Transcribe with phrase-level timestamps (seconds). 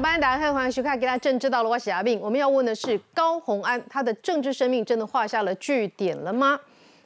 [0.00, 2.18] 好，欢迎大家看，欢迎收看《给他政治到了我是阿病。
[2.22, 6.58] 我们要问的是高红安，他的政治生命真的画下了句点了吗？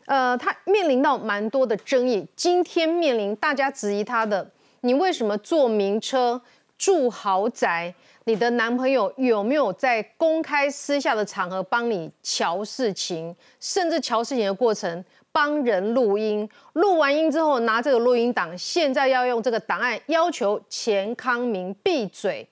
[0.06, 2.24] 呃，他面临到蛮多的争议。
[2.36, 4.48] 今天面临大家质疑他的，
[4.82, 6.40] 你为什么坐名车、
[6.78, 7.92] 住豪宅？
[8.26, 15.04] 你的男朋友有没有在公开私下的场合帮你瞧事情，甚至瞧事情的过程？
[15.32, 22.48] 帮人录音，录完音之后拿这个录音档，现在要用这个档案要求钱康明闭嘴。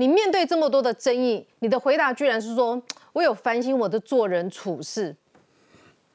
[0.00, 2.82] 你面对这么多的争议，你的回答居然是说
[3.12, 5.14] ：“我有反省我的做人处事，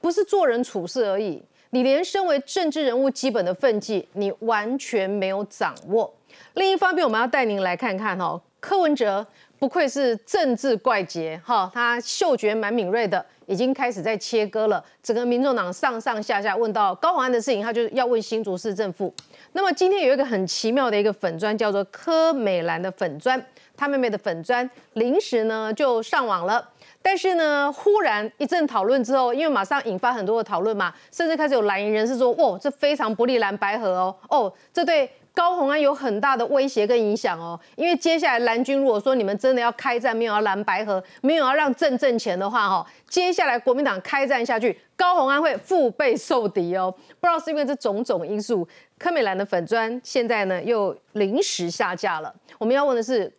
[0.01, 1.39] 不是做人处事而已，
[1.69, 6.11] 你连身为政治人物基本的分际，你完全没有掌握。”
[6.55, 9.23] 另一方面，我们要带您来看看哈，柯文哲
[9.59, 13.23] 不愧是政治怪杰哈，他嗅觉蛮敏锐的。
[13.47, 19.13] 已经开始在切割了，整个民众党上上下下问到高虹安的事情，他就要问新竹市政府。
[19.51, 23.39] 那么今天有一个很奇妙的一个粉砖，叫做柯美兰的粉砖，
[23.75, 26.67] 他妹妹的粉砖临时呢就上网了，
[27.01, 35.09] 但是呢忽然一阵讨论之后，因为马上引发很多的讨论嘛，甚至开始有蓝营人士说，哇，这非常不利蓝白河哦，哦，这对。
[35.35, 46.89] 高虹安有很大的威胁跟影响哦，因为接下来蓝军如果说你们真的要开战，没有要蓝白河，没有要让正挣钱的话，哈，接下来国民党开战下去，高虹安会腹背受敌哦。
[47.19, 48.65] 不知道是因为这种种因素，
[48.97, 52.33] 柯美兰的粉砖现在呢又临时下架了。
[52.57, 53.29] 我们要问的是，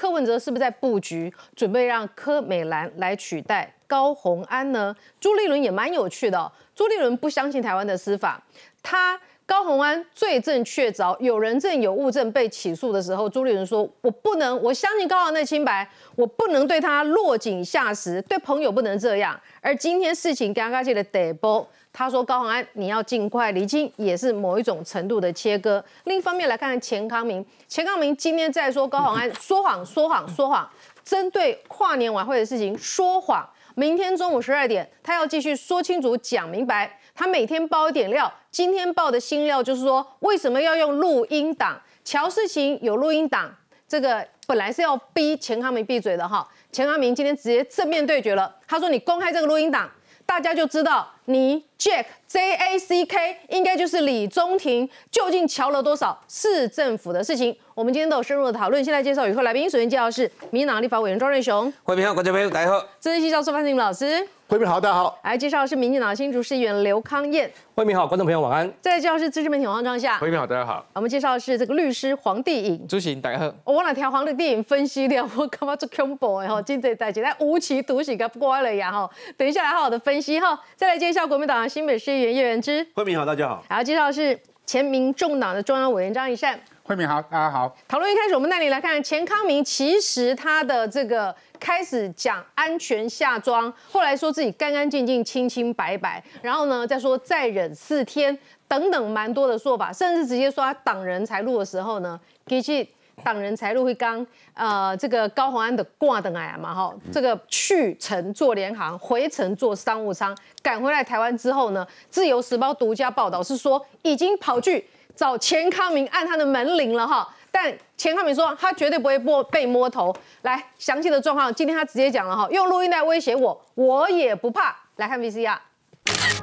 [0.00, 4.96] 柯文哲是不是在布局，准备让柯美兰来取代高虹安呢？
[5.20, 8.42] 朱立伦也蛮有趣的，朱立伦不相信台湾的司法，
[8.82, 9.20] 他。
[9.44, 25.84] 高鸿安罪证确凿，有人证有物证被起诉的时候，朱立伦说：“我不能，我相信高鸿安的清白，我不能对他落井下石，对朋友不能这样。”而今天事情刚刚起的得波，他说高鸿安你要尽快离清，也是某一种程度的切割。
[26.04, 30.68] 另一方面来看看钱康明，钱康明今天在说高鸿安说谎说谎说谎，
[31.04, 33.48] 针对跨年晚会的事情说谎。
[33.74, 36.98] 明天中午十二点，他要继续说清楚讲明白。
[37.14, 41.80] 他每天爆一点料，今天爆的新料就是说，为什么要用录音档？
[42.02, 43.54] 乔世琴有录音档，
[43.86, 46.46] 这个本来是要逼钱康明闭嘴的哈。
[46.72, 49.90] 钱康明今天直接正面对决了，他说：“你公开这个录音档，
[50.30, 64.24] 大家就知道你 Jack J A C K 应该就是李宗廷究竟瞧了多少市政府的事情。”我们今天都有深入的讨论，现在介绍与会来宾，首先介绍是民进党立法委员庄瑞雄，欢迎好，观众朋友大家好，资深系教授范成老师。
[64.50, 65.16] 慧敏好，大家好。
[65.22, 67.48] 来介绍是民进党新竹市议员刘康燕。
[67.76, 68.68] 慧敏好，观众朋友晚安。
[68.80, 70.18] 再介绍是资深媒体黄庄夏。
[70.18, 70.84] 慧敏好，大家好。
[70.92, 72.88] 我们介绍是这个律师黄帝颖。
[72.88, 73.54] 主席大家好。
[73.62, 76.60] 我哪条黄的电影分析了，我干嘛做恐怖哎哈？
[76.60, 79.08] 今天大家无期徒刑个乖了呀哈。
[79.36, 80.60] 等一下来好好的分析哈。
[80.74, 82.84] 再来介绍国民党新北市议员叶元之。
[82.94, 83.62] 慧敏好，大家好。
[83.68, 84.36] 还要介绍是
[84.66, 86.58] 前民众党的中央委员张一善。
[86.90, 87.72] 慧敏好，大家好。
[87.86, 91.32] 讨论一开始，我们带你来看钱康明，其实他的这个。
[91.60, 98.36] 开始讲安全下装，后来说自己干干净净、清清白白，然后呢再说再忍四天
[98.66, 102.84] 等等，蛮多的说法，甚至直接说他挡人财路的时候呢，其实
[103.22, 114.82] 挡人财路会刚呃这个高鸿安的挂等来嘛哈，这个去程做联航，回程做商务舱，赶回来台湾之后呢，自由时报独家报道是说已经跑去
[115.20, 117.28] 找钱康明按他的门铃了哈。
[117.50, 120.16] 但钱康明说他绝对不会摸被摸头。
[120.40, 124.74] 来，详细的状况，今天他直接讲了哈，用录音带威胁我，我也不怕。
[124.96, 125.58] 来看 VCR。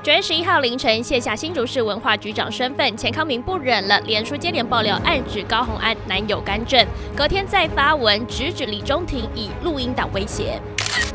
[0.04, 6.86] 九月十一号凌晨卸下新竹市文化局长身份，钱康明不忍了，连书接连爆料暗指高虹安男友干政，
[7.16, 10.62] 隔天再发文直指李中庭以录音档威胁。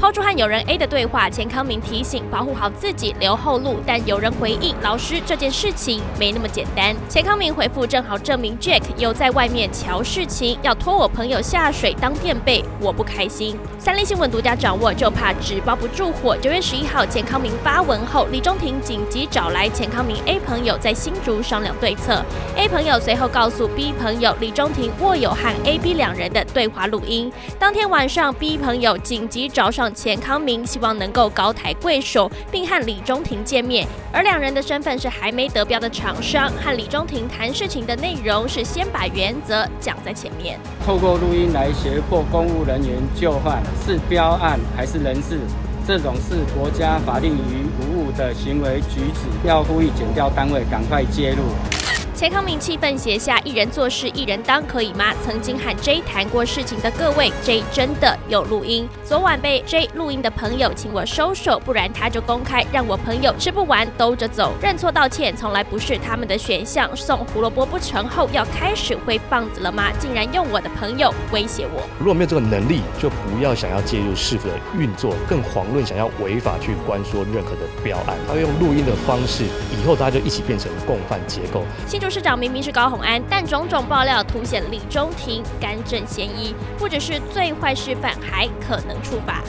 [0.03, 3.77] 抛出和友人 A 的对话，钱康明提醒保护好自己，留后路。
[3.87, 6.93] 但有人回应老师，这件事情没那么简单。
[7.09, 13.57] 钱康明回复正好证明 Jack 有在外面瞧事情，要拖我朋友下水当垫背，我不开心。
[13.79, 16.37] 三立新闻独家掌握，就怕纸包不住火。
[16.37, 22.25] 九月十一号，钱康明发文后，李中庭紧急找来钱康明 A 朋友在新竹商量对策。
[22.57, 27.33] A 朋友随后告诉 B 朋友，李中庭握有和 A、B 两人的对话录音。
[27.57, 29.92] 当天晚上，B 朋友紧急找上。
[29.95, 40.59] 钱康明希望能够高抬贵手，并和李中庭见面，而两人的身份是还没得标的厂商，和李中庭谈事情的内容是先把原则讲在前面。
[40.85, 45.39] 透过录音来胁迫公务人员就范，是标案还是人事？
[45.85, 51.82] 这种是国家法令于无误的行为举止，要呼吁检调单位赶快介入。
[52.23, 55.13] 钱康明气愤写下“一人做事一人当”，可以吗？
[55.25, 58.89] 曾经和 J 谈过事情的各位，J 真的有录音。
[59.05, 64.53] 昨晚被 J 录音的朋友，请我收手，不然他就公开让我朋友吃不完兜着走。
[64.63, 66.89] 认错道歉从来不是他们的选项。
[66.97, 69.91] 送胡萝卜不成后，要开始挥棒子了吗？
[69.99, 71.83] 竟然用我的朋友威胁我。
[71.99, 78.17] 如果没有这个能力，就不要想要介入市府的运作，更遑论想要违法去关说任何的标案。
[78.29, 79.43] 他用录音的方式，
[79.73, 81.65] 以后大家就一起变成共犯结构。
[81.89, 89.43] 新竹市长明明是高虹安，但种种爆料凸显李中庭干政嫌疑，不只是最坏示范，还可能处罚。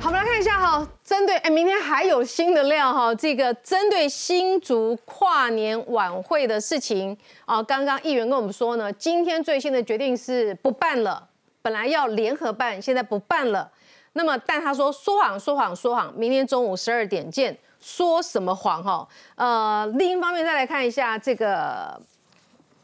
[0.00, 11.24] 好，我们来看一下哈，针对哎，明天还有新的料哈，这个针对新竹跨年晚会的事情啊，刚刚议员跟我们说呢，今天最新的决定是不办了，
[11.62, 13.70] 本来要联合办，现在不办了。
[14.14, 17.56] 那么，但他说说谎，说谎，说谎，明天中午十二点见。
[17.82, 19.06] 说什么谎哈？
[19.34, 22.00] 呃，另一方面再来看一下这个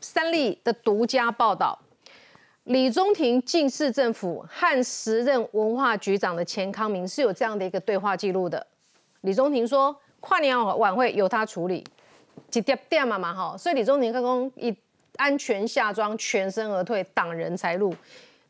[0.01, 1.79] 三立的独家报道，
[2.65, 8.67] 李中庭进市政府和时任文化局长的钱康明是有这样的一个对话记录的。
[9.21, 11.85] 李中庭说，跨年晚会由他处理，
[12.51, 14.77] 几点点嘛嘛哈，所以李中庭刚刚一
[15.17, 17.95] 安全下装，全身而退，挡人财路，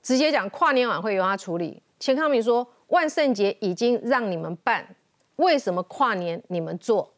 [0.02, 1.82] 直接讲跨年晚会由他处理。
[2.00, 4.86] 钱康明说，万圣节已经让你们办。
[5.38, 7.08] 为什么跨年你们做，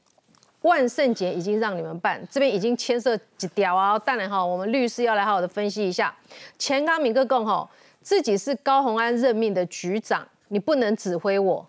[0.63, 3.99] 万圣节已经让你们办，这边已经牵涉几条啊？
[3.99, 6.15] 当然哈，我们律师要来好好的分析一下。
[6.59, 7.69] 钱刚明哥讲哈，
[8.03, 11.67] 自己是高鸿安任命的局长，你不能指挥我。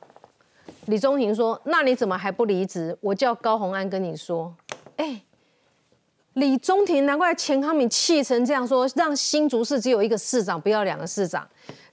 [0.87, 2.97] 李宗廷说，那你怎么还不离职？
[2.99, 4.53] 我叫高鸿安跟你说。
[4.97, 5.21] 哎，
[6.33, 11.47] 李宗廷难怪钱康敏气成这样说，让新竹市只有一个市长，不要两个市长。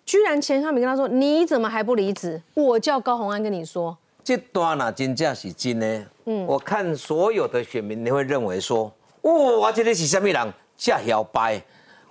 [0.04, 2.42] 居然钱康敏跟他说，你怎么还不离职？
[2.54, 3.96] 我叫高鸿安跟你说。
[4.28, 6.06] 这段呐，真正是真的。
[6.26, 10.52] 嗯，我看所有的选民，你会认为说，哇，这里是什么人？
[10.76, 11.58] 下摇摆，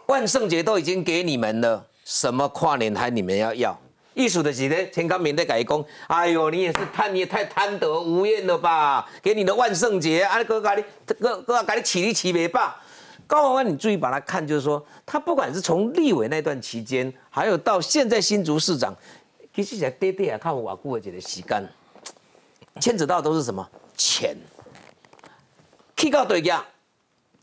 [0.08, 3.80] 万圣节都已经给你们了，什么跨年还你们要要？
[4.16, 5.86] 艺术的是呢，钱康明在改工。
[6.08, 9.08] 哎呦，你也是贪，你也太贪得无厌了吧？
[9.22, 10.84] 给你的万圣节，啊，哥哥你，
[11.20, 12.82] 哥哥给你起立起没吧？
[13.28, 18.92] 高宏安，你注意把他看，就是说，他不管是从立委那段期间，还有到现在新竹市长，
[19.54, 21.70] 其实在短短也，看我过的这个时间。
[22.80, 24.36] 牵扯到都是什么钱？
[25.96, 26.64] 去到对家，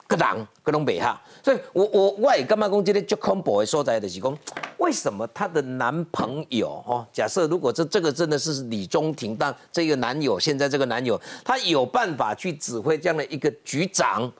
[0.06, 4.38] 个人个拢袂哈，所以我我我也干嘛讲这个就恐怖的所在的是讲，
[4.78, 7.04] 为什么她的男朋友哦？
[7.12, 14.32] 假设如果这这个真的是李中廷，但这个男友现在这个男友，他有办法去指挥这样的一个局长？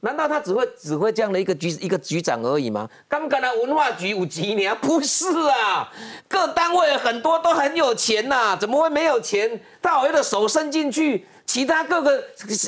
[0.00, 2.88] 难道他只会指挥这样的一个局一个局长而已吗？
[3.08, 4.76] 刚刚的文化局有几年？
[4.76, 5.90] 不是啊，
[6.28, 9.60] 各单位很多都很有钱呐，怎么会没有钱？
[9.82, 12.22] 他好的手伸进去，其他各个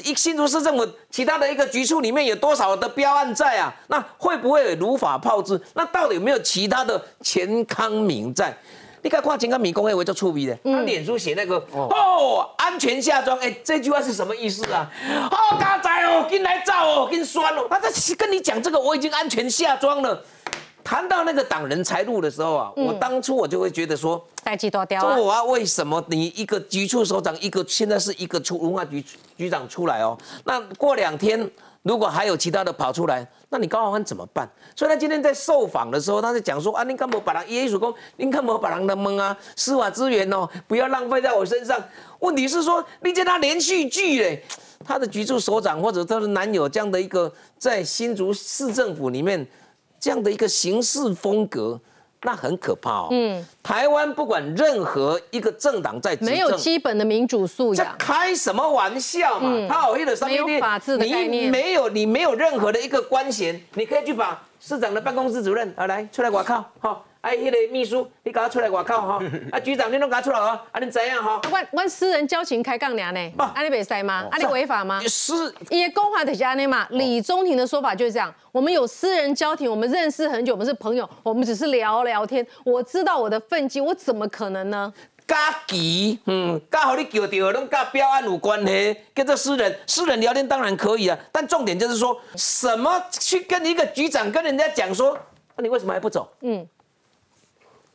[0.05, 3.73] 一新竹市政府其他的一个局处里面有多少的标案在啊？
[3.89, 5.61] 那会不会如法炮制？
[5.75, 8.57] 那到底有没有其他的钱康明在？
[9.03, 14.91] 你看，看金刚米工业为做出名的，他脸书写那个哦，安全下装，哎，这句话是什么意思啊？
[15.31, 20.23] 哦，嘎仔哦，跟来照哦，跟酸哦，他在跟你讲这个，我已经安全下装了。
[20.83, 25.17] 谈到那个挡人财路的时候啊，我当初我就会觉得说，代际多刁啊！
[25.19, 29.05] 我为什么你一个局处首长，一个现在是一个出文化局
[29.37, 30.17] 局长出来哦？
[30.45, 31.49] 那过两天。
[31.83, 34.49] 如果还有其他的跑出来，那你高宏安怎么办？
[34.77, 39.37] 所以他今天在受访的时候，他在讲说啊，你干嘛把人耶稣公，你干嘛把人的蒙啊？
[39.57, 41.83] 司法资源哦，不要浪费在我身上。
[42.19, 44.43] 问题是说，你见他连续剧嘞，
[44.85, 49.47] 他的局处首长或者他的男友这样的一个在新竹市政府里面
[49.99, 51.81] 这样的一个行事风格。
[52.23, 53.09] 那很可怕哦。
[53.11, 59.67] 嗯，台湾不管任何一个政党在没有基本的民主素养，开什么玩笑嘛？
[59.69, 67.05] 他好意思上面没有法治的概念，没有你没有任何的一个官衔，你可以去把市长的办公室主任啊来出来，我靠，好。
[67.21, 69.21] 哎，那个秘书，你赶他出来外口哈！
[69.51, 70.65] 啊，局长，你拢赶他出来啊！
[70.71, 71.41] 啊，你怎样哈？
[71.51, 73.33] 我我私人交情开杠俩呢？
[73.37, 74.27] 不，啊，你袂使吗？
[74.31, 75.01] 啊，你违法吗？
[75.09, 75.33] 是，
[75.71, 76.87] 也公法的家呢嘛。
[76.91, 82.47] 李宗廷的说法就是这样：我们有私人交情，我们认识很久，我们是朋友，我们只是聊聊天。
[82.65, 84.93] 我知道我的分际，我怎么可能呢？
[85.27, 95.19] 加急，嗯，加好你叫到，拢跟标案有关系，跟这私人私人聊天当然可以啊，但重点就是说什么去跟一个局长跟人家讲说，
[95.57, 96.31] 那你为什么还不走？
[96.43, 96.67] 嗯。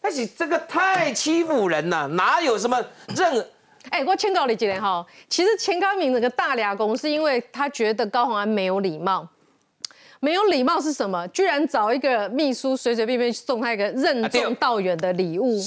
[0.03, 2.77] 但是这个太欺负人了，哪有什么
[3.15, 3.48] 任？
[3.89, 5.05] 哎，我劝告你几点哈？
[5.29, 9.25] 其实钱康明那个大俩公是因为他觉得高鸿安没有礼貌，
[10.19, 11.25] 没有礼貌是什么？
[11.29, 15.57] 居然找一个秘书随随便便送他一个任重道远的礼物，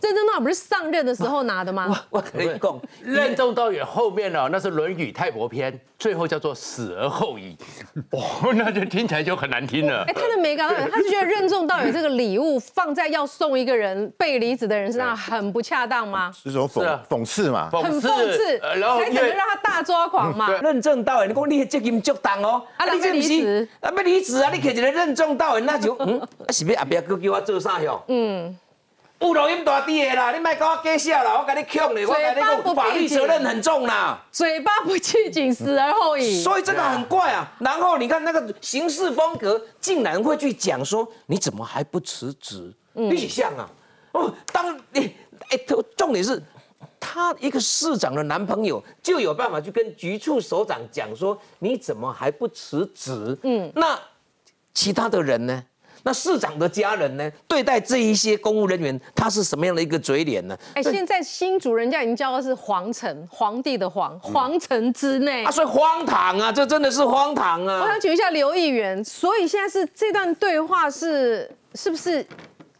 [0.00, 1.86] 郑正道不是上任的时候拿的吗？
[2.10, 7.56] 我我可以讲，任重道远后面呢，那是《论语泰伯篇》，最后叫做死而后已。
[8.10, 10.12] 哦，那就听起来就很难听了哎、。
[10.12, 16.30] 他的美感到底，他是觉得任重道远这个礼物放在要送一个人被离子的人身上很不恰当吗？
[16.34, 17.70] 是种讽讽刺嘛？
[17.70, 20.50] 很讽刺，呃然后才因为整个让他大抓狂嘛。
[20.60, 28.02] 任重道远，你讲你的责任足重哦，啊人要离职啊要离职啊，你摕一个任重道远，那就嗯，啊是要后壁佫叫我做啥哟？
[28.08, 28.56] 嗯。
[29.20, 34.22] 有录音大滴的啦，你莫跟我假笑啦，我跟你呛咧，我跟你讲，法律责任很重啦。
[34.30, 36.42] 嘴巴不去紧，死而后已。
[36.42, 37.50] 所以这个很怪啊。
[37.60, 42.72] 然后你看那个行事风格，竟然会去讲说你怎么还不辞职？
[42.92, 43.70] 你起像啊？
[44.12, 45.14] 哦，当你
[45.50, 45.58] 哎，
[45.96, 46.42] 重点是。
[47.06, 53.38] 他一个市长的男朋友就有办法去跟局处首长讲说，你怎么还不辞职？
[53.42, 53.96] 嗯，那
[54.72, 55.62] 其他的人呢？
[56.04, 57.30] 那市长的家人呢？
[57.48, 60.56] 对待这一些公务人员，他是什么样的一个嘴脸呢？
[60.74, 65.44] 哎、现在新主人家已经叫的是皇城，皇帝的皇，皇城之内。
[65.44, 67.80] 啊，所以荒唐啊，这真的是荒唐啊！
[67.80, 72.24] 我想请问一下刘议员，所以现在是这段对话是是不是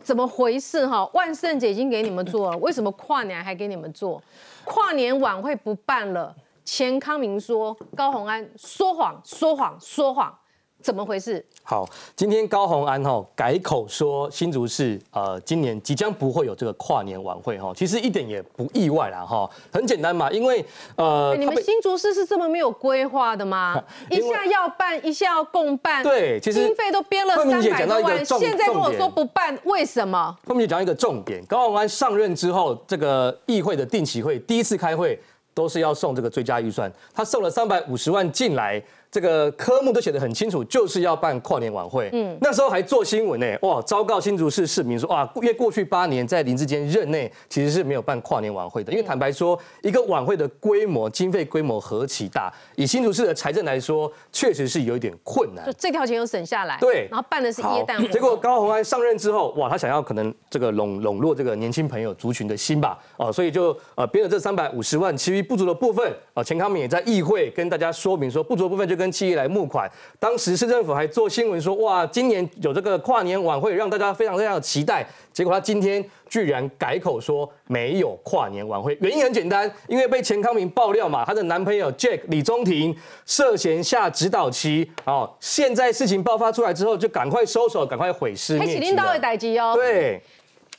[0.02, 1.08] 怎么回事哈？
[1.14, 4.22] 万圣节已经给你们做了，为什么跨年还给你们做？
[4.64, 10.38] 跨年晚会不办了，钱康明说高虹安说谎，说谎，说谎，
[10.84, 11.42] 怎么回事？
[11.62, 20.62] 好，今天高虹安哈改口说新竹市呃今年即将不会有这个跨年晚会哈，其实一点也不意外啦哈，很简单嘛，因为
[20.96, 23.82] 呃哎你们新竹市是这么没有规划的吗？
[24.12, 30.36] 一下要办，一下要共办，对其实经费都编了三百多万，现在跟我说不办，为什么？
[30.46, 35.18] 后面就讲一个重点，高虹安上任之后，这个议会的定期会第一次开会
[35.54, 38.82] 都是要送这个追加预算，他送了三百五十万进来，
[39.14, 42.10] 这个科目都写得很清楚，就是要办跨年晚会。
[42.12, 55.64] 嗯，那时候还做新闻呢，哇，昭告新竹市市民说，哇，因为过去八年在林志坚任内其实是没有办跨年晚会的，因为坦白说，一个晚会的规模、经费规模何其大，以新竹市的财政来说，确实是有一点困难。
[55.64, 55.72] 就。
[55.74, 57.06] 这条钱有省下来，对。
[57.08, 69.88] 然后办的是耶诞结果高虹安上任之后，哇，他想要可能这个笼笼络这个年轻朋友族群的心吧，哦，所以就呃编了这三百五十万，其余不足的部分，啊，钱康明也在议会跟大家说明说，不足部分就跟企业来募款。
[70.18, 75.06] 当时市政府还做新闻说，哇，今年有这个跨年晚会，让大家非常非常的期待。
[75.32, 89.18] 结果他今天居然改口说没有跨年晚会，原因很简单，因为被钱康明爆料嘛，她的男朋友 Jack 李宗廷涉嫌下指导期，哦，现在事情爆发出来之后，就赶快收手，赶快毁尸灭迹还是领导的。
[89.20, 89.72] 代志哦。
[89.74, 90.20] 对，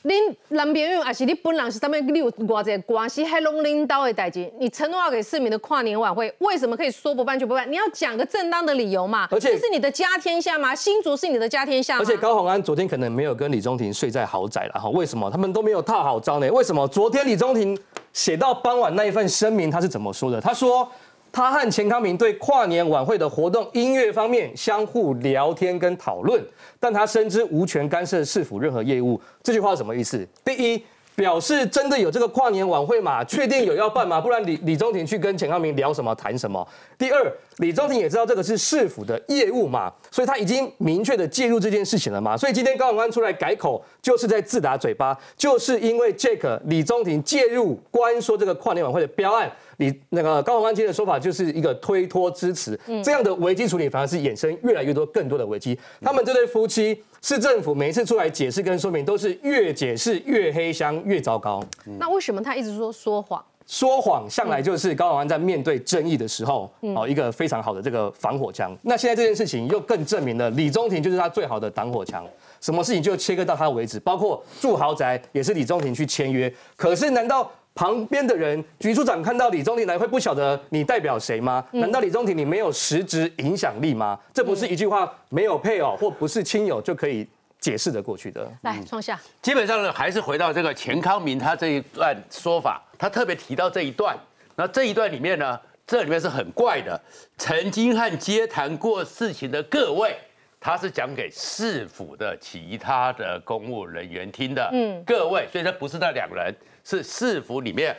[0.06, 4.48] 恁男朋友还是你本人是上面你有偌济关系，还拢领导的代志。
[4.60, 7.68] 你承诺要给市民的跨年晚会，为什么可以说不办就不办？
[7.68, 9.26] 你要讲个正当的理由嘛。
[9.32, 10.72] 而且这是你的家天下吗？
[10.72, 12.02] 新竹是你的家天下吗？
[12.02, 15.28] 而且高虹安昨天可能没有跟李宗廷睡在豪宅了哈，为什么？
[15.28, 16.48] 他们都没有套好招呢？
[16.52, 16.86] 为什么？
[16.86, 17.76] 昨天李宗廷
[18.12, 20.40] 写到傍晚那一份声明，他是怎么说的？
[20.40, 20.88] 他说。
[21.36, 26.42] 他和钱康明对跨年晚会的活动音乐方面相互聊天跟讨论，
[26.80, 29.20] 但他深知无权干涉市府任何业务。
[29.42, 30.26] 这句话什么意思？
[30.42, 30.82] 第一，
[31.14, 33.22] 表示真的有这个跨年晚会嘛？
[33.22, 34.18] 确定有要办吗？
[34.18, 36.66] 不然李李宗廷去跟钱康明聊什么谈什么？
[36.96, 42.34] 第二，李宗廷也知道这个是市府的业务嘛，所以他已经明确的介入这件事情了嘛。
[42.34, 49.52] 所以今天高永安出来改口，就是在自打嘴巴，就是因为 Jack 李宗廷介入关说这个跨年晚会的标案。
[49.78, 55.78] 李那个高宏安今天的说法就是一个推脱支持，这样的危机处理反而是衍生越来越多更多的危机。
[56.00, 61.62] 他们这对夫妻，市政府每一次出来解释跟说明，都是越解释越黑箱，越糟糕。
[61.98, 63.44] 那为什么他一直说说谎？
[63.66, 68.74] 说谎向来就是高永安在面对争议的时候，哦，一个非常好的这个防火墙。
[68.82, 72.24] 那现在这件事情又更证明了李宗廷就是他最好的挡火墙，
[72.60, 76.50] 什么事情就切割到他为止，包括住豪宅也是李宗廷去签约。
[76.76, 77.50] 可是难道？
[77.76, 81.62] 旁边的人，局处长看到李宗廷来，会不晓得你代表谁吗？
[81.72, 84.18] 难道李宗廷你没有实质影响力吗？
[84.32, 87.28] 这不是一句话没有配偶或不是亲友就可以
[87.60, 88.50] 解释得过去的。
[88.62, 94.16] 来，创下，基本上呢，还是回到这个钱康明他这一段说法，他特别提到这一段。
[94.54, 96.98] 那这一段里面呢，这里面是很怪的。
[97.36, 100.16] 曾经和接谈过事情的各位，
[100.58, 104.66] 他是讲给市府的其他的公务人员听的。
[104.72, 106.54] 嗯，各位，所以他不是那两人，
[106.86, 107.96] 是市府里面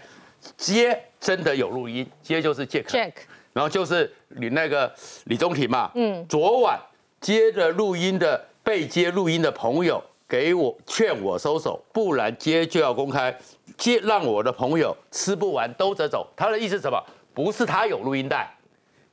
[0.55, 3.13] 接真的有录音，接就是 Jack，, Jack
[3.51, 4.89] 然后就是你那个
[5.25, 5.91] 李宗廷嘛。
[5.95, 6.79] 嗯，昨晚
[7.19, 10.01] 接着录音的被接录音的朋友。
[10.29, 13.33] 给我劝我收手，不然接就要公开，
[13.77, 16.27] 接让我的朋友吃不完兜着走。
[16.35, 17.01] 他的意思是什么？
[17.33, 18.53] 不是他有录音带，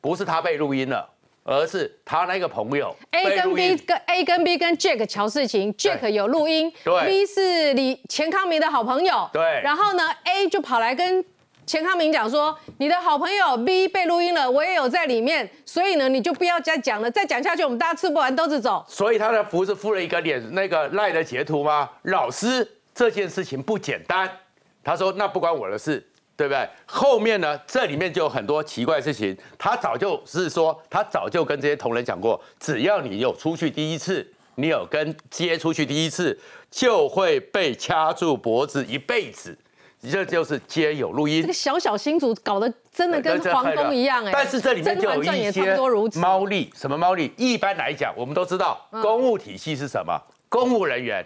[0.00, 1.08] 不是他被录音了，
[1.44, 9.42] 而是他那个朋友 A 跟 B 跟 A 跟 B 跟 Jack 乔事情，Jack 有录音对，B 是李钱康明的好朋友，对。
[9.62, 11.22] 然后呢，A 就跑来跟
[11.66, 18.82] 钱康明讲说，你的好朋友 B 被录音了，我也有在里面，所以呢，你就不要再讲了，再讲下去我们大家吃不完兜着走。
[18.88, 21.90] 所以他的不是附了一个脸那个赖的截图吗？
[22.04, 24.30] 老师这件事情不简单，
[24.82, 26.68] 他说那不关我的事，对不对？
[26.86, 29.36] 后面呢，这里面就有很多奇怪的事情。
[29.58, 34.26] 他早就是说，他早就跟这些同仁讲过，只要你有出去第一次，
[34.56, 36.38] 你有跟接出去第一次，
[36.70, 39.56] 就会被掐住脖子一辈子。
[40.10, 41.54] 这就是接有录音这个。
[41.54, 46.18] 小小新竹搞得真的跟皇宫一样哎，但是这里面就有一些多如此。
[46.18, 47.32] 猫腻，什么猫腻？
[47.38, 50.20] 一般来讲，我们都知道嗯公务体系是什么？
[50.50, 51.24] 公务人员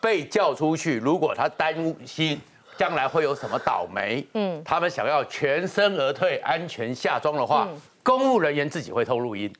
[0.00, 1.74] 被叫出去，如果他担
[2.06, 2.40] 心
[2.76, 7.80] 将来会有什么倒霉，嗯，他们想要全身而退、安全下庄的话，嗯。
[8.02, 9.50] 公务人员自己会偷录音，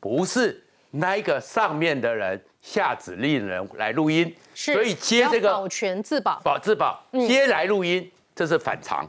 [0.00, 6.40] 不是那一个上面的人下指令人来录音，是所以接这个保全自保。
[6.42, 7.26] 保自保嗯。
[7.28, 9.08] 接来录音，这是反常，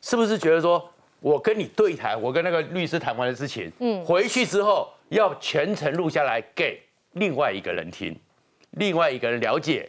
[0.00, 6.82] 是不是觉得说我跟你对谈，我跟那个律师谈完的事情，嗯，回去之后要全程录下来给
[7.12, 8.18] 另外一个人听，
[8.72, 9.88] 另外一个人了解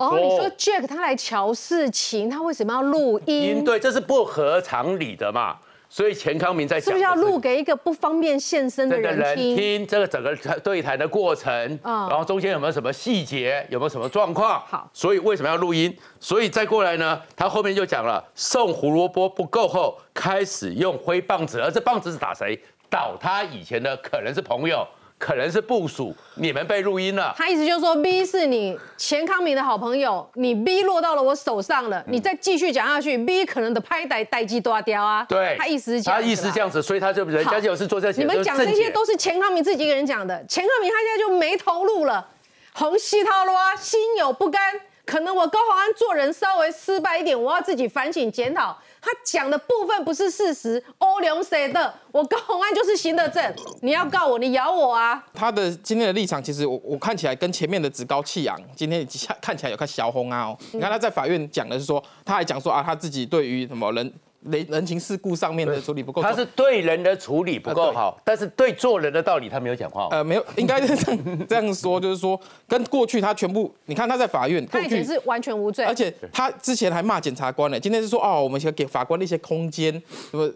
[0.00, 3.64] 哦，你说 Jack 他来瞧事情，他为什么要录音音，？
[3.64, 5.58] 对，这是不合常理的嘛。
[5.90, 9.56] 所以钱康明在讲的是不是要录给一个不方便现身的这个人人听？
[9.56, 11.52] 听这个整个对谈的过程，
[11.82, 14.62] 嗯然后中间有没有什么细节，有没有什么状况？
[14.66, 15.94] 好所以为什么要录音？
[16.18, 22.58] 所以再过来呢，他后面就讲了，送胡萝卜不够后，开始用挥棒子，而这棒子是打谁？
[22.88, 24.86] 倒他以前的可能是朋友，
[25.20, 27.34] 可能是部署，你们被录音了。
[27.36, 35.22] 他意思就是说，B 是你钱康明的好朋友，你 B 落到了我手上了，你再继续讲下去，B 可能的拍歹待机多掉啊。
[35.28, 36.58] 对，他意思是这样，他意思是这。
[36.58, 42.26] 样子，所以他就人家就是做这些，你们讲这些都是钱康明自己一个人讲的，钱康明他现在就没投入了，
[42.72, 44.60] 红西套路啊，心有不甘。
[45.04, 48.74] 可能我高宏安做人稍微失败一点，我要自己反省检讨。
[49.00, 51.92] 他讲的部分不是事实，欧良谁的？
[52.12, 55.24] 我告洪安就是行得正，你要告我，你咬我啊！
[55.32, 60.58] 他的今天的立场，其实我我看起来跟前面的趾高气扬，今天看看起来有看小红啊哦。
[60.72, 70.08] 你看他在法院讲的是说，他还讲说啊，他自己对于什么人人人情世故上面的处理不够重，他是对人的处理不够好，但是对做人的道理他没有讲话。
[70.10, 79.92] 呃没有，应该是这样这样说，就是说跟过去他全部，你看他在法院过去他以前是完全无罪，而且他之前还骂检察官呢，今天是说哦，我们想给法官的一些空间，
[80.30, 80.50] 什么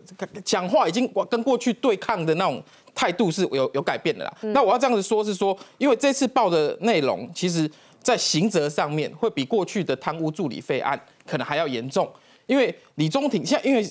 [0.45, 2.63] 讲话已经跟过去对抗的那种
[2.95, 4.35] 态度是有有改变的啦。
[4.41, 7.71] 那我要这样子说，是说，因为这次报的内容，其实
[8.03, 12.11] 在刑责上面会比过去的贪污助理费案可能还要严重，
[12.47, 13.87] 因为李中庭现在因为。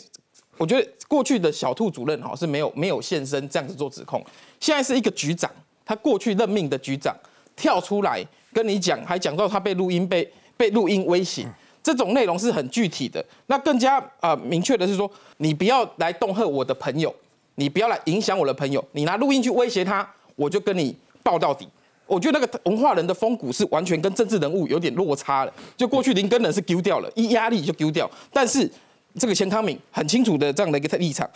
[0.60, 4.24] 我觉得过去的小兔主任哈是没有没有现身这样子做指控，
[4.60, 5.50] 现在是一个局长，
[5.84, 7.13] 他过去任命的局长
[7.56, 11.44] 跳出来跟你讲，还讲到他被录音被被录音威胁，
[11.82, 13.26] 这种内容是很具体的。
[13.48, 17.13] 那更加呃明确的是说，你不要来恫吓我的朋友，
[17.56, 21.68] 你不要来影响我的朋友，你拿录音去威胁他，我就跟你报到底。
[22.13, 25.54] 我觉得那个文化人的风骨是完全跟政治人物有点落差了。
[25.76, 28.69] 就过去林根人是丢掉了，一压力就丢掉，但是
[29.17, 31.30] 这个钱康敏很清楚的这样的一个立场，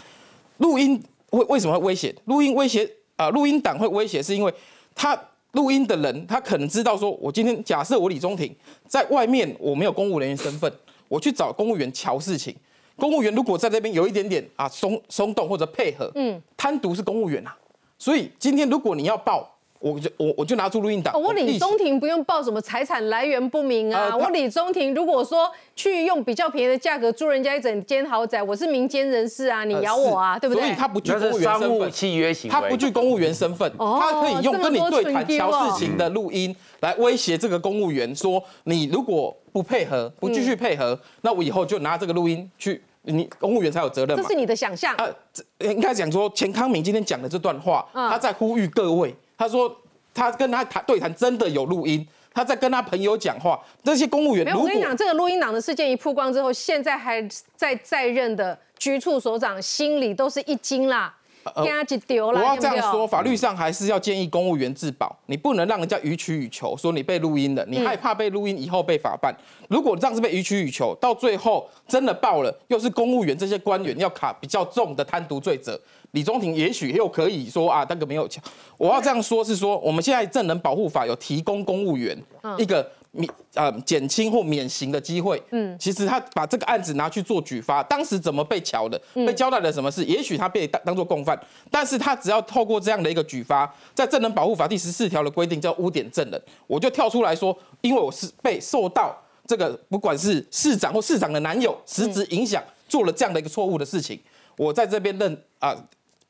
[0.57, 2.13] 录音为为什么会威胁？
[2.25, 4.53] 录音威胁啊，录音党会威胁，是因为
[4.93, 5.19] 他
[5.53, 8.55] 录音的人，他可能知道说，我今天假设我李中庭
[8.87, 10.71] 在外面我没有公务人员身份，
[11.07, 12.55] 我去找公务员瞧事情，
[12.95, 17.57] 公务员如果在这边有一点点啊松松动或者配合，嗯，贪渎是公务员啊，
[17.97, 30.63] 所以今天如果你要报，我就我我就拿出录音档，哦我李中庭不用报什么财产来源不明啊，呃我李中庭如果说去用比较便宜的价格租人家一整间豪宅，我是民间人士啊，你呃咬我啊，是对不对？
[30.63, 31.31] 所以他不具公
[31.77, 31.91] 务员。
[31.91, 44.23] 契约行为，他不具公务员身份，哦他可以用跟你对谈这么多蠢乔丢哦事情的录音来威胁这个公务员，说你如果不配合，不继续配合，那我以后就拿这个录音去，你公务员才有责任嘛。
[44.23, 44.93] 这是你的想象。
[44.95, 49.75] 啊，这应该讲说钱康明今天讲的这段话，嗯他在呼吁各位，他说
[50.13, 57.21] 他跟他谈对谈真的有录音，他在跟他朋友讲话，这些公务员没有，我跟你讲，这个录音档的事件一曝光之后，现在还
[57.55, 61.15] 在在任的局处所长心里都是一惊啦，
[61.55, 69.35] 我要这样说，法律上还是要建议公务员自保，你不能让人家予取予求，说你被录音了，你害怕被录音以后被法办。
[69.69, 75.79] 如果这样是被予取予求，到最后真的爆了，又是公务员这些官员要卡比较重的贪渎罪责，
[76.11, 78.43] 李宗廷也许又可以说啊，那个没有强。
[78.77, 82.17] 我要这样说，是说我们现在证人保护法有提供公务员
[82.57, 85.41] 一个免呃减轻或免刑的机会。
[85.49, 90.05] 嗯，其实他把这个案子拿去做举发，当时怎么被瞧的，被交代了什么事？
[90.05, 91.37] 也许他被当当做共犯，
[91.71, 104.19] 但是他只要透过这样的一个举发，在《证人保护法》第十四条的规定叫污点证人，我就跳出来说，因为我是被受到这个不管是市长或市长的男友实质影响，做了这样的一个错误的事情，
[104.55, 105.75] 我在这边认啊、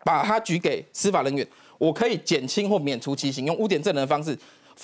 [0.06, 1.46] 把他举给司法人员，
[1.78, 4.38] 我可以减轻或免除其刑，用污点证人的方式。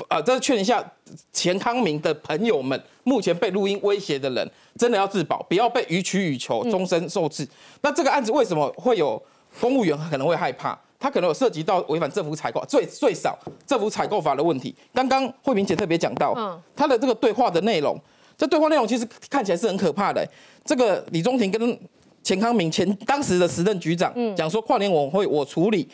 [0.08, 0.84] 呃，这是劝一下
[1.32, 7.48] 钱康明的朋友们，目前被录音威胁的人，真的要自保，不要被予取予求，终身受制。
[7.82, 9.22] 那这个案子为什么会有
[9.60, 10.78] 公务员可能会害怕？
[11.00, 14.74] 他可能有涉及到违反政府采购最最少政府采购法的问题。
[14.94, 18.00] 刚刚慧明姐特别讲到，嗯他的这个对话的内容，
[18.38, 20.26] 这对话内容其实看起来是很可怕的、
[20.64, 21.80] 这个李宗廷跟
[22.24, 25.88] 钱康明前当时的时任局长讲说，跨年晚会我处理。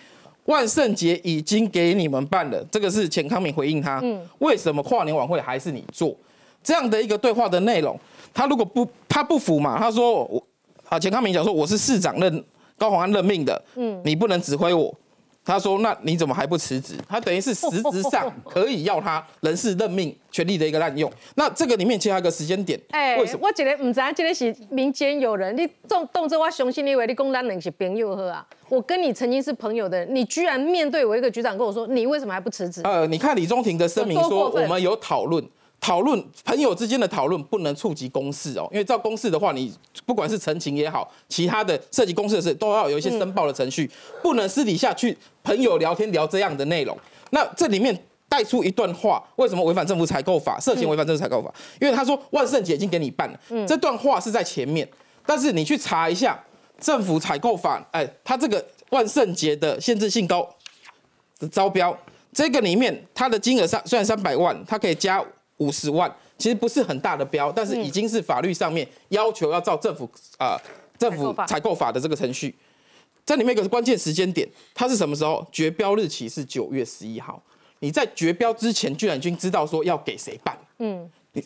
[0.49, 4.03] 万圣节已经给你们办了，这个是钱康明回应他，
[4.39, 6.15] 为什么跨年晚会还是你做？
[6.63, 7.97] 这样的一个对话的内容，
[8.33, 10.43] 他如果不他不服嘛，他说我
[10.87, 12.43] 啊钱康明讲说我是市长任
[12.79, 14.91] 高鸿安任命的，嗯，你不能指挥我。
[15.45, 16.93] 他说那你怎么还不辞职？
[17.07, 21.11] 他等于是实质上 可以要他人事任命权力的一个滥用。
[21.35, 23.39] 那这个里面其实还有一个时间点，哎、为什么？
[23.41, 28.45] 我一个唔知道这个是民间有人，你动动这我雄心你以为你讲咱两是朋友好啊？
[28.67, 32.81] 我跟你曾经是朋友的人，你居然面对我一个局长跟我说，你为什么还不辞职？
[32.83, 35.43] 呃，你看李中庭的声明说，我们有讨论，
[35.81, 39.73] 讨论朋友之间的讨论不能触及公事哦，因为照公事的话，你
[40.05, 43.89] 不管是陈情也好，其他的涉及公事的事，都要有一些申报的程序，
[44.21, 46.97] 不能私底下去朋友聊天聊这样的内容。
[47.31, 51.53] 那这里面带出一段话，为什么违反政府采购法，涉嫌违反政府采购法？
[51.79, 54.87] 因为他说万圣节已经给你办了，这段话是在前面，
[55.25, 56.37] 但是你去查一下
[56.79, 60.47] 政府采购法，哎，它这个万圣节的限制性高
[61.39, 61.97] 的招标，
[62.33, 65.23] 这个里面它的金额上虽然三百万，它可以加
[65.59, 70.03] 五十万，其实不是很大的标，但是已经是法律上面要求要照政府
[70.37, 70.61] 啊、呃
[70.97, 72.53] 政府采购法采购法的这个程序。
[73.25, 75.47] 这里面有个关键时间点，它是什么时候？
[75.51, 77.41] 绝标日期是九月十一号。
[77.79, 80.57] 你在绝标之前，居然已经知道说要给谁办。
[80.79, 81.45] 嗯，你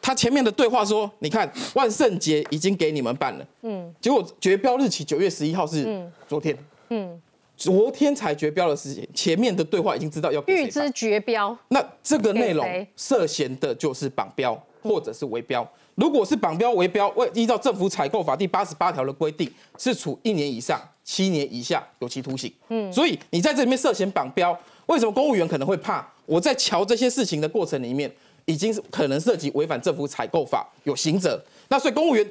[0.00, 3.46] 他前面的对话说，你看万圣节已经给你们办了。
[3.62, 6.56] 嗯，结果绝标日期九月十一号是昨天。
[6.88, 7.20] 嗯，
[7.58, 12.64] 昨天才绝标的事情，前面的对话已经知道要预知绝标，那这个内容
[12.96, 15.68] 涉嫌的就是绑标或者是围标。
[15.96, 22.52] 如果是绑标围标，为依照政府采购法第八十八条的规定，是处一年以上七年以下有期徒刑。
[22.68, 26.06] 嗯，所以你在这里面涉嫌绑标，为什么公务员可能会怕？
[26.24, 28.08] 我在瞧这些事情的过程里面，
[28.44, 31.42] 已经是可能涉及违反政府采购法，有刑责。
[31.68, 32.24] 那所以公务员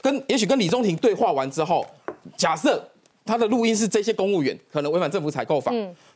[0.00, 1.84] 跟也许跟李宗廷对话完之后，
[2.38, 2.82] 假设
[3.24, 5.72] 他的录音是这些公务员可能违反政府采购法，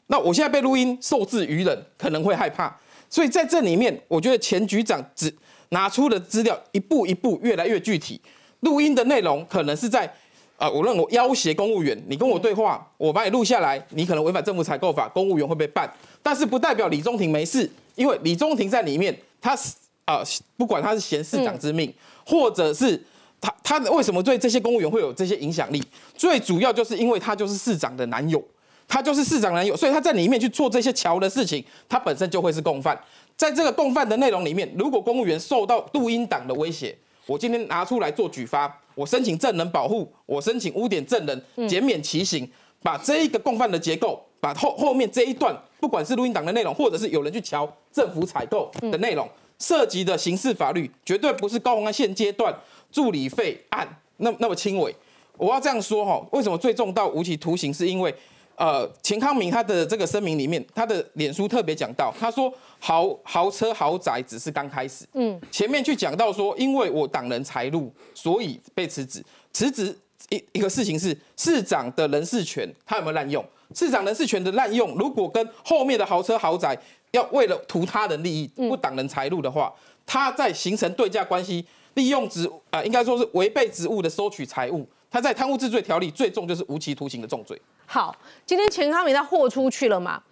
[0.08, 2.74] 那我现在被录音受制于人，可能会害怕。
[3.08, 5.32] 所以在这里面，我觉得前局长只
[5.68, 8.20] 拿出的资料一步一步越来越具体，
[8.60, 10.12] 录音的内容可能是在。
[10.58, 15.86] 啊、我认我要挟公务员，你跟我对话，我把你录下来，你可能违反政府采购法，公务员会被办，
[16.22, 19.74] 但是不代表李中庭没事，因为李中庭在里面，他是
[20.06, 20.22] 啊、
[20.56, 21.92] 不管他是嫌市长之命，
[22.24, 22.98] 或者是
[23.40, 25.82] 他他为什么对这些公务员会有这些影响力？
[26.16, 28.42] 最主要就是因为他就是市长的男友，
[28.88, 32.98] 他就是市长男友，所以他在里面去做这些桥的事情，他本身就会是共犯。
[33.36, 36.96] 在这个共犯的内容里面，如果公务员受到录音党的威胁，
[37.26, 42.48] 我今天拿出来做举发，我申请证人保护，我申请污点证人减免其刑，
[42.82, 52.54] 把这一个共犯的结构，把后后面这一段，不管是录音党的内容，或者是有人去瞧政府采购的内容，涉及的刑事法律，绝对不是高鸿安现阶段
[52.90, 53.86] 助理费案
[54.18, 54.94] 那那么轻微。
[55.36, 57.72] 我要这样说哈，为什么最重到无期徒刑？
[57.72, 58.14] 是因为
[58.56, 69.22] 呃，钱康明他的这个声明里面，他的脸书特别讲到，他说豪豪车豪宅只是刚开始，嗯，前面去讲到说，因为我挡人财路，所以被辞职。
[69.52, 69.94] 辞职
[70.30, 73.44] 一一个事情是市长的人事权，他有没有滥用？
[73.74, 76.74] 市长人事权的滥用，如果跟后面的豪车豪宅
[77.10, 79.70] 要为了图他人利益，不挡人财路的话，
[80.06, 81.62] 他在形成对价关系，
[81.96, 87.60] 利用职啊、呃，应该说是违背职务的收取财物，他在贪污治罪条例最重就是无期徒刑的重罪。
[87.86, 90.22] 好，今天钱康明他豁出去了嘛？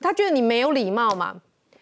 [0.00, 1.34] 他觉得你没有礼貌嘛？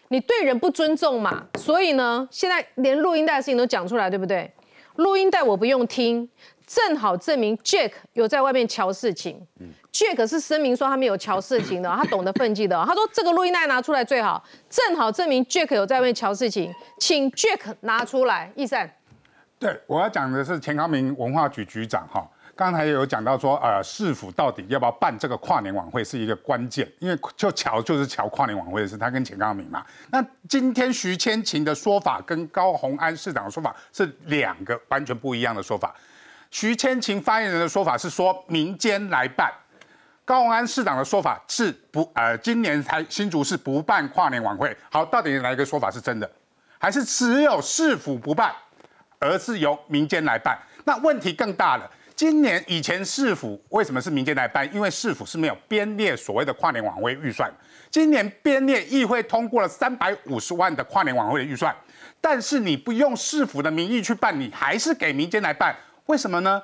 [0.09, 1.45] 你对人不尊重嘛？
[1.59, 4.51] 所以呢，现在连录音带的事情都讲出来，对不对？
[4.97, 6.29] 录音带我不用听，
[6.67, 9.41] 正好证明 Jack 有在外面瞧事情。
[9.91, 12.75] Jack 是声明说他没有瞧事情的， 他懂得分际的。
[12.85, 18.51] 他说这个录音带拿出来最好，正好证明 Jack 有在外面瞧事情，请 Jack 拿出来。
[18.55, 18.95] 易善，
[19.63, 29.81] 对，我要讲的是钱康明文化局局长哈，刚才有讲到说，呃，市府到底要不要办这个跨年晚会是一个关键，因为就瞧就是瞧跨年晚会的事，他跟钱康明嘛。
[30.11, 35.95] 那今天徐千晴的说法跟高鸿安市长的说法是两个完全不一样的说法。
[36.51, 39.49] 徐千晴发言人的说法是说民间来办，
[40.25, 44.75] 高鸿安市长的说法是不呃，今年才新竹市不办跨年晚会。
[44.91, 46.29] 好，到底哪一个说法是真的？
[46.77, 48.53] 还是只有市府不办，
[49.23, 50.57] 而是由民间来办？
[50.83, 51.89] 那问题更大了。
[52.15, 54.67] 今年以前市府为什么是民间来办？
[54.73, 57.51] 因为市府是没有编列所谓的跨年晚会预算。
[57.89, 61.73] 今年编列议会通过了三百五十万的跨年晚会的预算，
[62.19, 65.75] 但是你不用市府的名义去办，你还是给民间来办，
[66.07, 66.61] 为什么呢？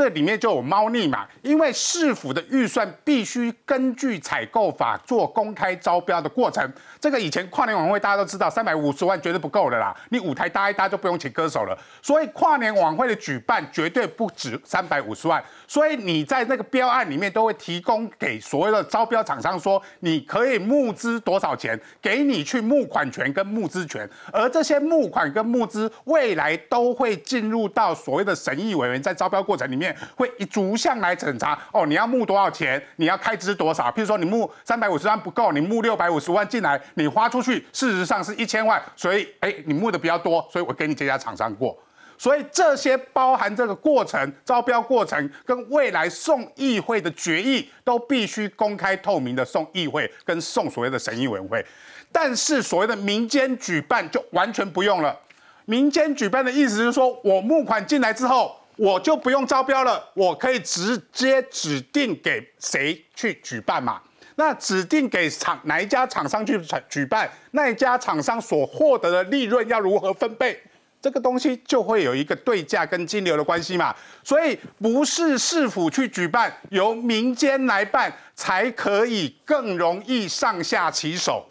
[0.00, 6.66] 这里面就有猫腻嘛，因为市府的预算必须根据采购法做公开招标的过程。
[6.98, 11.78] 这个以前跨年晚会大家都知道，三百五十万绝对不够的啦，你舞台搭一搭就不用请歌手了。
[12.00, 15.44] 所以跨年晚会的举办绝对不止三百五十万。
[15.68, 31.58] 所以你在那个标案里面都会提供给所谓的招标厂商说，你可以募资多少钱，给你去募款权跟募资权，而这些募款跟募资未来都会进入到所谓的审议委员在招标过程里面会一逐项来审查。
[31.72, 33.90] 哦，你要募多少钱，你要开支多少？
[33.90, 41.76] 譬如说你募三百五十万不够，你募六百五十万进来，你花出去事实上是一千万，所以哎，你募的比较多，所以我给你这家厂商过。
[42.18, 51.64] 所以这些包含这个过程、招标过程跟未来送议会的决议，都必须公开透明的送议会跟送所谓的审议委员会。
[52.12, 55.18] 但是所谓的民间举办就完全不用了。
[55.64, 64.00] 民间举办的意思是说，我募款进来之后，我就不用招标了，我可以直接指定给谁去举办嘛？
[64.36, 70.58] 那指定给厂哪一家厂商去举办，那一家厂商所获得的利润要如何分配？
[71.02, 81.46] 这个东西就会有一个对价跟金流的关系嘛，所以不是市府去举办，由民间来办才可以更容易上下其手，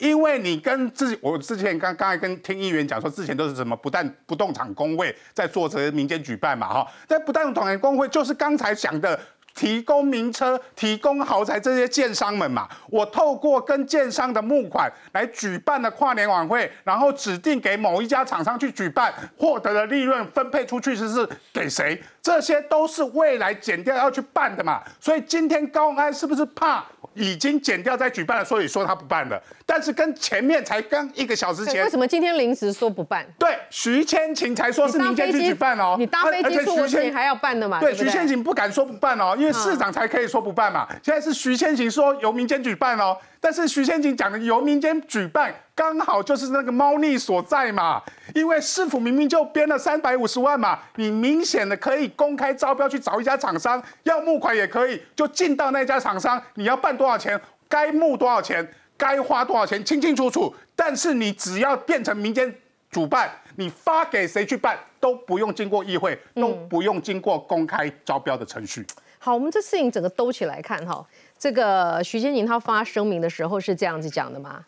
[0.00, 9.20] 因为你跟自己我之前刚刚才跟听议员讲说，之前都是什么不但不动产工会在做这些民间举办嘛，哈，在不但动产工会就是刚才讲的。
[9.52, 22.00] 提供名车、提供豪宅这些建商们嘛，我透过跟建商的募款来举办的跨年晚会，然后指定给某一家厂商去举办，获得的利润分配出去是是给谁？
[22.22, 24.82] 这些都是未来减掉要去办的嘛。
[25.00, 26.84] 所以今天高安是不是怕？
[27.14, 29.42] 已经减掉再举办了，所以说他不办了。
[29.66, 33.26] 但是跟前面才刚一个小时前，为什么今天临时说不办？
[33.36, 35.96] 对，徐千晴才说是明天去举办哦。
[35.98, 37.80] 你搭飞机出国前还要办的嘛？
[37.80, 40.86] 对，徐千晴不敢说不办哦，因为市长才可以说不办嘛。
[41.02, 43.16] 现在是徐千晴说由民间举办哦。
[43.40, 48.02] 但是徐千晴讲的由民间举办，刚好就是那个猫腻所在嘛。
[48.34, 60.54] 因为市府明明就编了三百五十万嘛，你明显的可以公开招标去找一家厂商，要募款也可以，就进到那家厂商，你要办多少钱，该募多少钱，该花多少钱，清清楚楚。
[60.76, 62.54] 但是你只要变成民间
[62.90, 68.86] 主办，你发给谁去办，都不用经过议会，都不用经过公开招标的程序。
[69.18, 71.02] 好，我们这事情整个兜起来看哈。
[71.38, 74.62] 这个徐千宁他发声明的时候是这样子讲的嘛？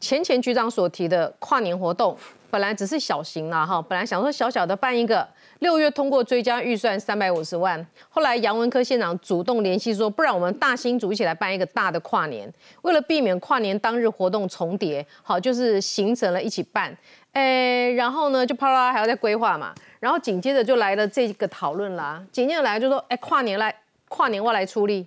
[0.00, 2.16] 前前局长所提的跨年活动
[2.50, 5.26] 本来只是小型啦，哈，本来想说小小的办一个，
[5.58, 12.50] 六月通过追加预算三百五十万，后来杨文科县长主动联系说，不然我们大新组一起来办一个大的跨年，
[12.82, 16.96] 为了避免跨年当日活动重叠，好，就是形成了一起办，
[17.32, 23.74] 哎，然后呢就啪啦还要再规划嘛，然后紧接着就来了这个讨论啦，紧接着来就说，哎，跨年来，
[24.08, 25.06] 跨年我来出力。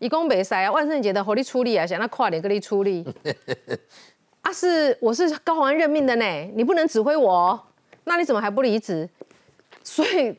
[0.00, 3.06] 一共没塞啊，万圣节的火力出力啊，想那跨年给你出力。
[4.42, 6.24] 啊，是我是高宏安任命的呢，
[6.54, 7.58] 你不能指挥我，
[8.04, 9.08] 那你怎么还不离职？
[9.82, 10.32] 所以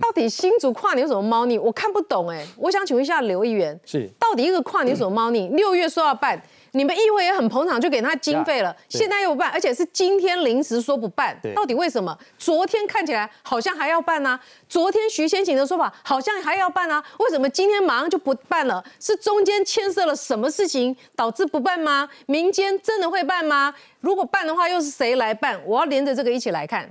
[0.00, 1.58] 到底新竹跨年有什么猫腻？
[1.58, 5.48] 我看不懂哎，我想请问一下刘议员，是到底一个跨年有什么猫腻？
[5.48, 6.40] 六月说要办。
[6.76, 8.76] 你们议会也很捧场，就给他经费了。
[8.88, 12.16] 现在又不办，而且是今天临时说不办，到底为什么？
[12.36, 14.38] 昨天看起来好像还要办呢。
[14.68, 18.84] 昨天徐先行的说法好像还要办啊，为什么今天马上就不办了？
[18.98, 22.08] 是中间牵涉了什么事情导致不办吗？
[22.26, 23.72] 民间真的会办吗？
[24.00, 25.60] 如果办的话，又是谁来办？
[25.64, 26.90] 我要连着这个一起来看。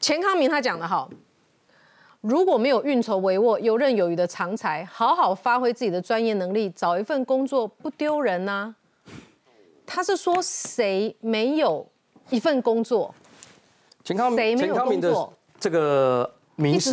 [0.00, 1.06] 钱康明他讲的哈，
[2.22, 8.74] 如果没有运筹帷幄、游刃有余的长才，好好发挥自己的专业能力，找一份工作不丢人呐。
[9.92, 11.84] 他是说谁没有
[12.28, 13.12] 一份工作？
[14.04, 16.92] 钱康明，的这个民事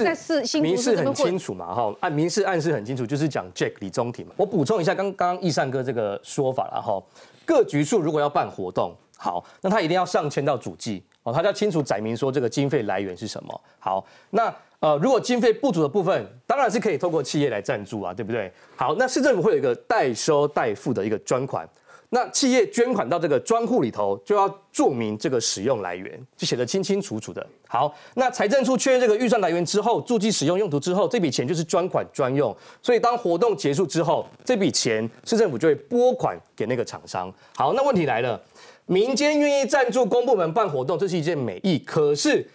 [0.59, 4.33] 民事很清楚嘛，哈，按民事暗示很清楚，就是讲 Jack 李宗廷嘛。
[4.35, 6.99] 我补充一下，刚刚易善哥这个说法了哈，
[7.45, 13.61] 各局处如果要办活动，好，那他一定要上签到主计哦，他要清楚载明说这个经费来源是什么。
[13.77, 18.51] 好，那呃，如果经费不足的部分，当然是可以透过企业来赞助啊，对不对？
[18.75, 21.69] 好，那市政府会有一个代收代付的一个专款。
[22.09, 27.45] 那企业捐款到这个专户里头，就要注明这个使用来源，就写得清清楚楚的。
[27.67, 32.55] 好，那财政处确认这个预算来源之后，注记使用用途之后，这笔钱就是专款专用。
[32.81, 37.33] 所以当活动结束之后，这笔钱市政府就会拨款给那个厂商。
[37.55, 38.41] 好，那问题来了，
[38.85, 42.47] 民间愿意赞助公部门办活动，这是一件美意，可是。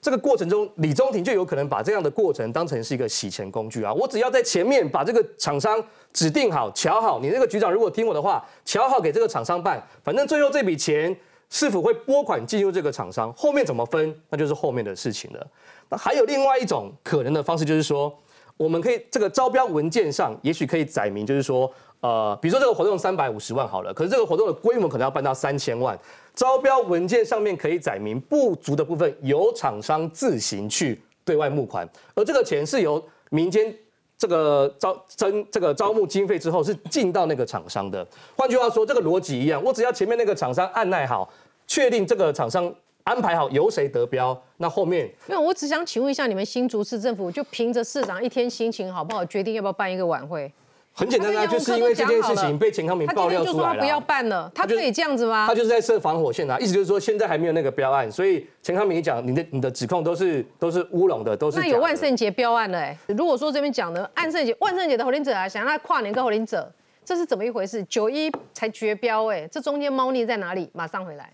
[0.00, 3.92] 这个过程中，李宗廷就有可能把这样的过程当成是一个洗钱工具啊！
[3.92, 5.82] 我只要在前面把这个厂商
[6.12, 11.14] 指定好、瞧好，你那个局长如果听我的话，瞧好给这个厂商办，反正最后这笔钱
[11.50, 15.46] 是否会拨款进入这个厂商，后面怎么分，那就是后面的事情了。
[15.88, 18.16] 那还有另外一种可能的方式，就是说，
[18.56, 21.70] 我们可以这个招标文件上，也许可以载明，就是说。
[22.00, 25.98] 呃，比如说这个活动三百五十万好了，可是这个活动的规模可能要办到三千万，
[26.38, 33.74] 招标文件上面可以载明不足的部分由厂商自行去对外募款，而这个钱是由民间
[34.16, 38.06] 这个招征这个招募经费之后是进到那个厂商的。
[38.36, 41.28] 换句话说，这个逻辑一样，我只要前面那个厂商按耐好，
[41.66, 42.72] 确定这个厂商
[43.02, 50.52] 安排好由谁得标，那后面没有，我只想请问一下，你们新竹市政府就凭着市长一天心情好不好，决定要不要办一个晚会？
[50.98, 53.80] 很简单啊，就是因为这件事情被钱康明爆料出来了。
[53.80, 55.46] 不要办了，他可以这样子吗？
[55.46, 61.60] 他就是在设防火线啊，意思就是说现在还没有那个标案，所以钱康明讲你的你的指控都是都是乌龙的，都是。
[61.60, 66.68] 那有万圣节标案了哎，如果说这边讲的万圣节万圣节的火灵者啊，想要跨年跟火灵者，
[67.04, 67.84] 这是怎么一回事？
[67.84, 70.68] 九一才绝标哎，这中间猫腻在哪里？
[70.72, 71.32] 马上回来。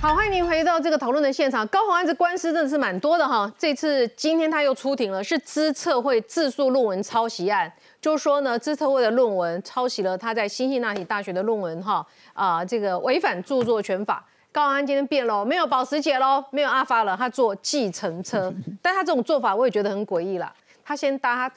[0.00, 1.66] 好，欢迎您回到这个讨论的现场。
[1.66, 3.52] 高虹安这官司真的是蛮多的哈。
[3.58, 7.70] 这次今天他又出庭了，是资策会自诉论文抄袭案。
[8.00, 14.24] 就是说呢，资策会的论文抄袭了他在新西那提大学的论文哈啊，这个违反著作权法。
[14.52, 18.54] 高虹安今天变喽，没有保时捷喽，没有阿发了，他坐计程车。
[18.80, 20.54] 但他这种做法我也觉得很诡异啦。
[20.84, 21.52] 他先搭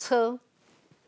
[0.00, 0.36] 车，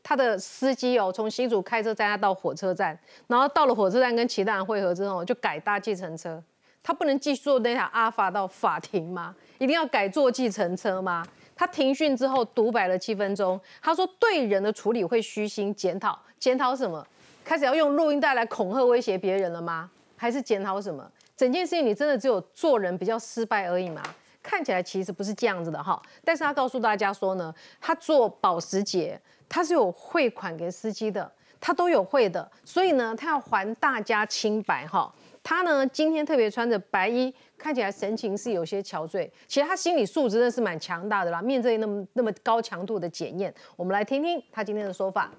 [0.04, 2.96] 他的司机哦从新竹开车载他到火车站，
[3.26, 6.40] 然后到了火车站跟其他人会合之后，就改搭计程车。
[6.86, 9.34] 他不能继续坐那台阿法到法庭吗？
[9.58, 11.26] 一定要改坐计程车吗？
[11.56, 17.04] 他停讯之后独白了七分钟，他说对人的处理会虚心检讨，检讨什么？
[17.44, 19.90] 开始要用录音带来恐吓威胁别人了吗？
[20.16, 21.04] 还是检讨什么？
[21.36, 24.00] 整件事情你真的只有做人比较失败而已吗？
[24.40, 26.00] 看起来其实不是这样子的哈。
[26.24, 31.28] 但是他告诉大家说呢，他做保时捷，他是有汇款给司机的，
[31.60, 35.12] 他都有汇的，所以呢，他要还大家清白哈。
[35.46, 39.30] 他呢，今天特别穿着白衣，看起来神情是有些憔悴。
[39.46, 45.30] 其实他心理素质真的是蛮强大的啦，面对那么那么高强度的检验，我们来听听他今天的说法。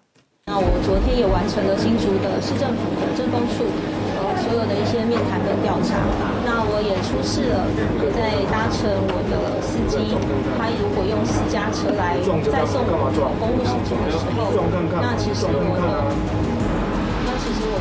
[0.46, 3.68] 那我昨天也完成了新竹的市政府的政风处
[4.16, 6.00] 呃所有的一些面谈跟调查。
[6.48, 7.68] 那我也出示了
[8.00, 10.16] 我在搭乘我的司机，
[10.56, 12.16] 他如果用私家车来
[12.48, 13.12] 再送我
[13.44, 14.56] 公务行程的时候，
[15.04, 16.48] 那其实我的。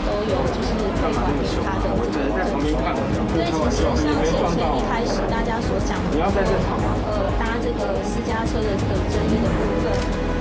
[0.06, 1.84] 都有就是汇款给他的
[2.46, 4.06] 这个证据，所以其实像先
[4.54, 9.90] 前一开始大家所讲的，呃，搭这个私家车的这个争议的部分，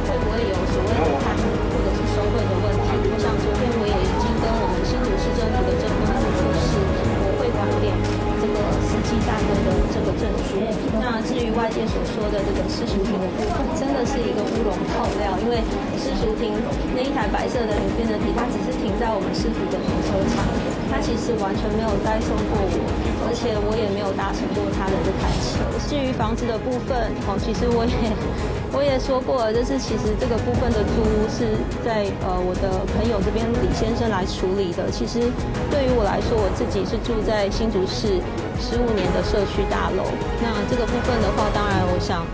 [0.07, 2.87] 会不会有所谓的贪污或者是收贿的问题？
[3.09, 6.77] 我想昨天我也已经跟我们新竹市政府的政风处说是，
[7.25, 7.89] 我会还给
[8.39, 10.61] 这个司机大哥的这个证书。
[11.01, 15.61] 那至于外界所说的这个私塾庭的部分，真的是一个乌龙爆料，因为
[15.97, 16.53] 私塾庭
[16.93, 20.45] 那一台白色的领变的体，它只是停在我们市府的停车场，
[20.89, 22.77] 他其实完全没有栽送过我，
[23.27, 25.65] 而且我也没有搭乘过他的这台车。
[25.89, 27.95] 至于房子的部分，哦，其实我也
[28.71, 34.89] 我也说过了，就是其实这个部分的租屋是在呃我的朋友这边李先生来处理的。
[34.91, 35.19] 其实
[35.69, 38.21] 对于我来说，我自己是住在新竹市
[38.59, 40.05] 十五年的社区大楼，
[40.41, 42.25] 那这个部分的话，当然我想。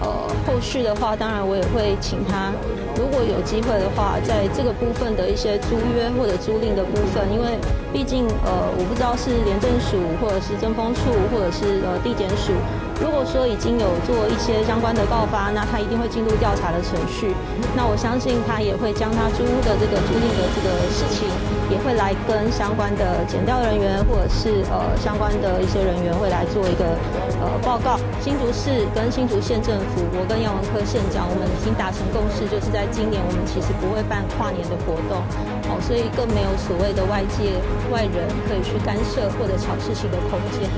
[0.00, 0.08] 呃，
[0.46, 2.48] 后续的话，当然我也会请他，
[2.96, 7.60] 如果有机会的话，在这个部分的一些租约或者租赁的部分，因为
[7.92, 11.00] 毕竟呃，我不知道是廉政署或者是政风处
[11.32, 12.52] 或者是呃地检署。
[13.00, 17.32] 如果说已经有做一些相关的告发，那他一定会进入调查的程序。
[17.72, 21.24] 那我相信他也会将他租屋的这个租赁的这个事情，
[21.72, 26.92] 也会来跟相关的检调人员或者是呃相关的一些人员会来做一个
[27.40, 27.96] 呃报告。
[28.20, 35.24] 新竹市跟新竹县政府，我跟杨文科县长，我们已经达成共识，就是在今年我们其实不会办跨年的活动，
[35.72, 37.56] 哦，所以更没有所谓的外界
[37.90, 40.68] 外人可以去干涉或者吵事情的空间。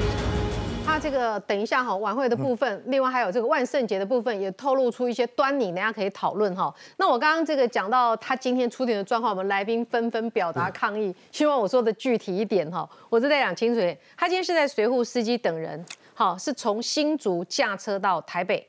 [0.84, 6.74] 他这个等一下哈，晚会的部分，另外还有这个万圣节的部分，也透露出一些端倪，大家可以讨论哈。
[6.98, 12.86] 那我刚刚这个讲到他今天出庭的状况，我们来宾纷纷表达抗议，希望我说的具体一点哈。
[13.08, 15.82] 我是在讲清楚点，他今天是在随护司机等人，
[16.12, 18.68] 好，是从新竹驾车到台北，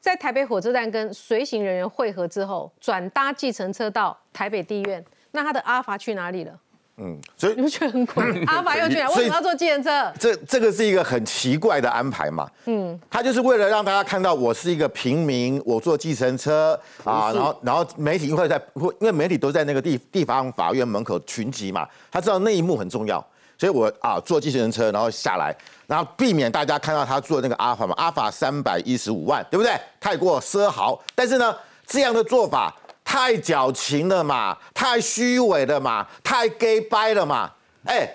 [0.00, 5.04] 在台北火车站跟随行人员会合之后，转搭计程车到台北地院。
[5.32, 6.58] 那他的阿法去哪里了？
[7.00, 8.24] 嗯，所以你不觉得很怪？
[8.46, 9.08] 阿法又去哪？
[9.10, 10.12] 为什么要坐计程车？
[10.18, 12.50] 这这个是一个很奇怪的安排嘛。
[12.64, 23.24] 嗯，他就是为了让大家看到我是一个平民，我坐计程车啊，然后然后媒体会在会，因为媒体都在那个地地方法院门口群集嘛，他知道那一幕很重要，
[23.56, 29.72] 所以我啊坐计程车然后下来，然后避免大家看到他坐那个阿法嘛，阿法三百一十五万，对不对？
[30.00, 32.74] 太过奢豪，但是呢，这样的做法。
[33.10, 37.50] 太矫情了嘛，太虚伪了嘛，太 gay 掰了嘛，
[37.86, 38.06] 哎，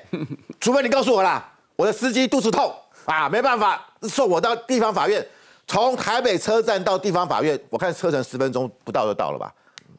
[0.62, 2.72] 除非你告诉我啦，我的司机肚子痛
[3.06, 5.26] 啊，没办法送我到地方法院，
[5.66, 9.52] 从台北车站到地方法院，我看车程十分钟不到就到了吧？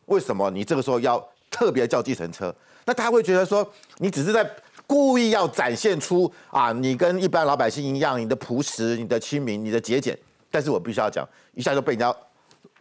[0.06, 1.20] 为什么你这个时候要
[1.50, 2.54] 特别叫计程车？
[2.84, 3.68] 那他会觉得说
[3.98, 4.48] 你只是在
[4.86, 10.16] 故意要展现出啊，你跟一般老百姓一样，你的朴实、你的亲民、你的节俭，
[10.52, 12.14] 但是我必须要讲，一下就被人家。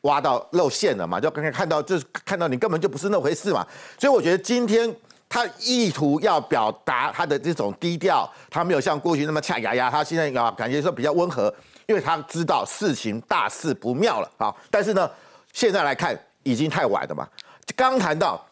[0.03, 1.19] 挖到露馅了嘛？
[1.19, 3.65] 就刚刚看到，就是看到你根本就不是那回事嘛。
[3.97, 4.93] 所以我觉得今天
[5.27, 11.53] 他意图要表达他的这种低调，他没有像过去那么恰牙牙，他现在啊感觉说比较温和，
[11.87, 14.53] 因为他知道事情大事不妙了啊。
[14.69, 15.09] 但是呢，
[15.53, 17.27] 现在来看已经太晚了嘛。
[17.75, 18.45] 刚谈到，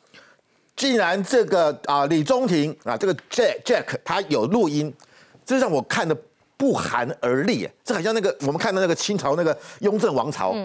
[0.75, 4.91] 既然这个啊李宗廷啊这个 Jack Jack 他有录音，
[5.45, 6.17] 这让我看的
[6.55, 7.69] 不寒而栗。
[7.83, 10.55] 这好像那个我们看到那个清朝那个雍正王朝。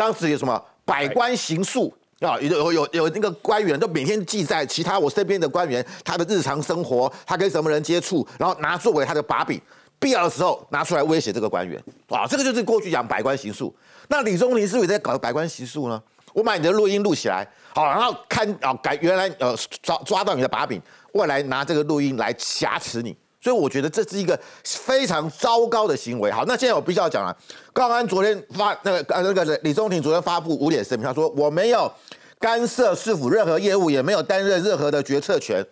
[0.00, 2.40] 当时有什么百官行述啊？
[2.40, 9.60] 有有有有那个官员都每天记载其他我身边的官员他的日常生活，他跟什么人接触，然后拿作为他的把柄，
[9.98, 11.78] 必要的时候拿出来威胁这个官员
[12.08, 12.26] 啊。
[12.26, 13.74] 这个就是过去讲百官行述。
[14.08, 16.02] 那李宗林是不是在搞百官行述呢？
[16.32, 20.80] 我把你的录音录起来，好，然后看啊改原来呃抓抓到你的把柄，
[21.12, 23.14] 我来拿这个录音来挟持你。
[23.42, 26.30] 所以我觉得这是一个非常糟糕的行为。
[26.30, 27.34] 好，那现在我必须要讲了。
[27.72, 31.90] 高安昨天发那个呃那个李宗廷昨天发布五点声明，他说我没有
[32.38, 35.64] 干涉市府任何业务，也没有担任任何的决策权。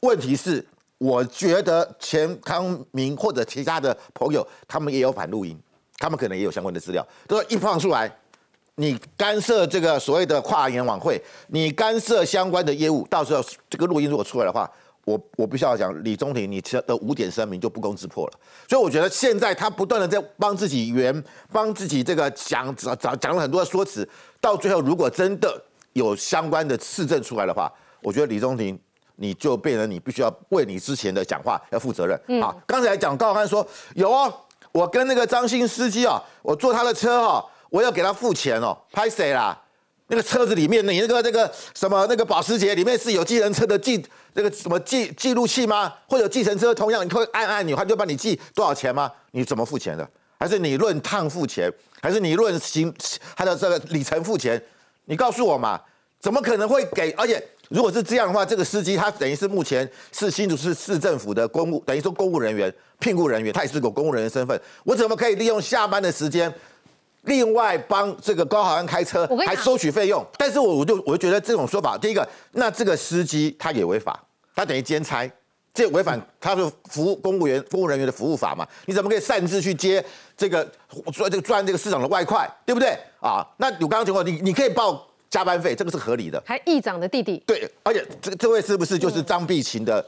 [0.00, 0.64] 问题是，
[0.96, 5.54] 我觉得钱康明或者其他的朋友，他们也有反录音，
[5.98, 7.06] 他们可能也有相关的资料。
[7.28, 8.10] 都说一放出来，
[8.76, 14.70] 你干涉这个所谓的跨年晚会，你干涉相关的业务，到时候这个录音如果出来的话。
[15.04, 18.32] 我我必须要讲，李宗廷你的五点声明就不攻自破了，
[18.68, 24.08] 所以我觉得现在他不断的在帮自己圆，帮自己这个讲讲讲了很多的说辞，
[24.40, 25.60] 到最后如果真的
[25.94, 27.72] 有相关的事证出来的话，
[28.02, 28.78] 我觉得李宗廷
[29.16, 32.42] 你就变成你必须要为你之前的讲话要负责任。
[32.42, 34.32] 啊，刚才讲高汉说有哦，
[34.72, 39.58] 我跟那个张鑫司机啊，我坐他的车哈，我要给他付钱哦，拍谁啦？
[40.10, 44.04] 那个车子里面，你那个那个什么那个保时捷里面是有计程车的记
[44.34, 45.94] 那个什么记记录器吗？
[46.08, 49.10] 或者计程车同样你会按按钮，他就帮你记多少钱吗？
[49.30, 50.06] 你怎么付钱的？
[50.36, 51.72] 还是你论趟付钱？
[52.02, 52.92] 还是你论行
[53.36, 54.60] 他的这个里程付钱？
[55.04, 55.80] 你告诉我嘛？
[56.18, 57.12] 怎么可能会给？
[57.12, 64.60] 而且如果是这样的话，这个司机他等于是目前是新竹市市政府的公务，等于说公务人员聘雇人员，他也是个公务人员身份。
[64.82, 66.52] 我怎么可以利用下班的时间？
[67.22, 74.18] 另外帮这个高豪安开车，还收取费用，但是我我就我就觉得这种说法，第一个，那这个司机他也违法，
[74.54, 75.30] 他等于兼差，
[75.74, 78.66] 这违反他是服务公务员公务人员的服务法嘛？
[78.86, 80.04] 你怎么可以擅自去接
[80.36, 80.64] 这个
[81.12, 83.46] 赚这个赚这个市场的外快，对不对啊？
[83.58, 86.42] 那有刚刚情况，你你可以报加班费，这个是合理的。
[86.46, 90.04] 还议长的弟弟，对，而且这这位是不是就是张碧琴的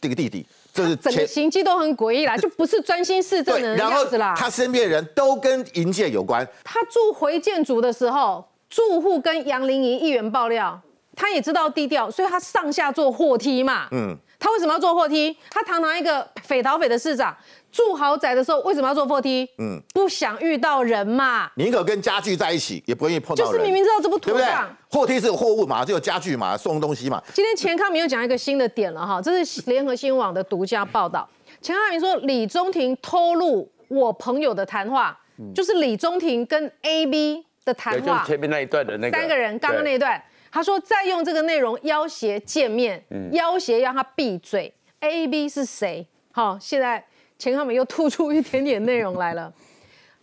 [0.00, 0.46] 这个弟弟？
[0.74, 4.34] 就是整个行迹都很诡异啦， 就不是专心市政的样子啦。
[4.36, 6.46] 他身边的人都跟营建有关。
[6.64, 10.78] 他住回建组的时候，住户跟杨玲仪议员爆料，
[11.14, 13.86] 他也知道低调，所以他上下坐货梯嘛。
[13.92, 14.18] 嗯。
[14.44, 15.34] 他为什么要坐货梯？
[15.50, 17.34] 他堂堂一个匪逃匪的市长，
[17.72, 19.48] 住豪宅的时候为什么要坐货梯？
[19.56, 21.50] 嗯，不想遇到人嘛。
[21.56, 23.52] 宁可跟家具在一起，也不愿意碰到人。
[23.52, 24.76] 就是明明知道这不妥当。
[24.90, 27.22] 货梯是有货物嘛，就有家具嘛，送东西嘛。
[27.32, 31.26] 今天钱康明又讲一个新的点了哈，这是联合新闻网的独家报道。
[31.62, 35.18] 钱康明说，李宗廷透露我朋友的谈话，
[35.54, 40.22] 就是李宗廷跟 A B 的谈话，就是前面那一段的那个三个人刚刚那一段。
[40.54, 44.72] 他说再用这个内容要挟见面，要挟让他闭嘴。
[45.00, 46.06] A、B 是谁？
[46.30, 47.04] 好，现在
[47.36, 49.52] 钱康美又吐出一点点内容来了。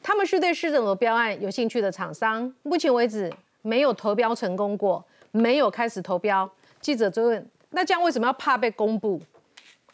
[0.01, 3.29] 他们是对市政府标案有兴趣的厂商，目前为止
[3.61, 6.49] 没有投标成功过，没有开始投标。
[6.79, 9.21] 记者追问：那这样为什么要怕被公布？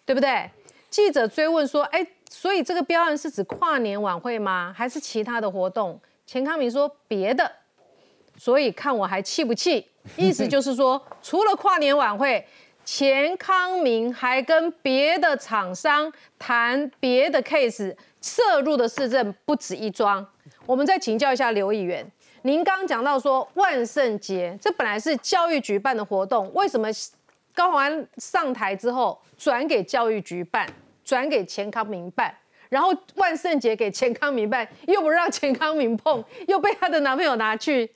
[0.06, 0.48] 对不对？
[0.92, 4.72] 记者追问说：哎，所以这个标案是指跨年晚会吗？
[4.78, 6.00] 还是其他的活动？
[6.28, 7.52] 钱康明说别的，
[8.38, 9.86] 所以看我还气不气？
[10.16, 12.46] 意思就是说，除了跨年晚会，
[12.86, 16.10] 钱康明还跟别的厂商
[16.40, 20.26] 谈别的 case，涉入的市政不止一桩。
[20.66, 22.10] 我们再请教一下刘议员，
[22.44, 26.88] 您刚讲到说万圣节，这本来是教育局办的活动，为什么
[27.54, 30.66] 高虹安上台之后转给教育局办，
[31.04, 32.34] 转给钱康明办？
[32.70, 37.92] 然后万圣节给钱康明办，又不让钱康明碰，又被她的男朋友拿去。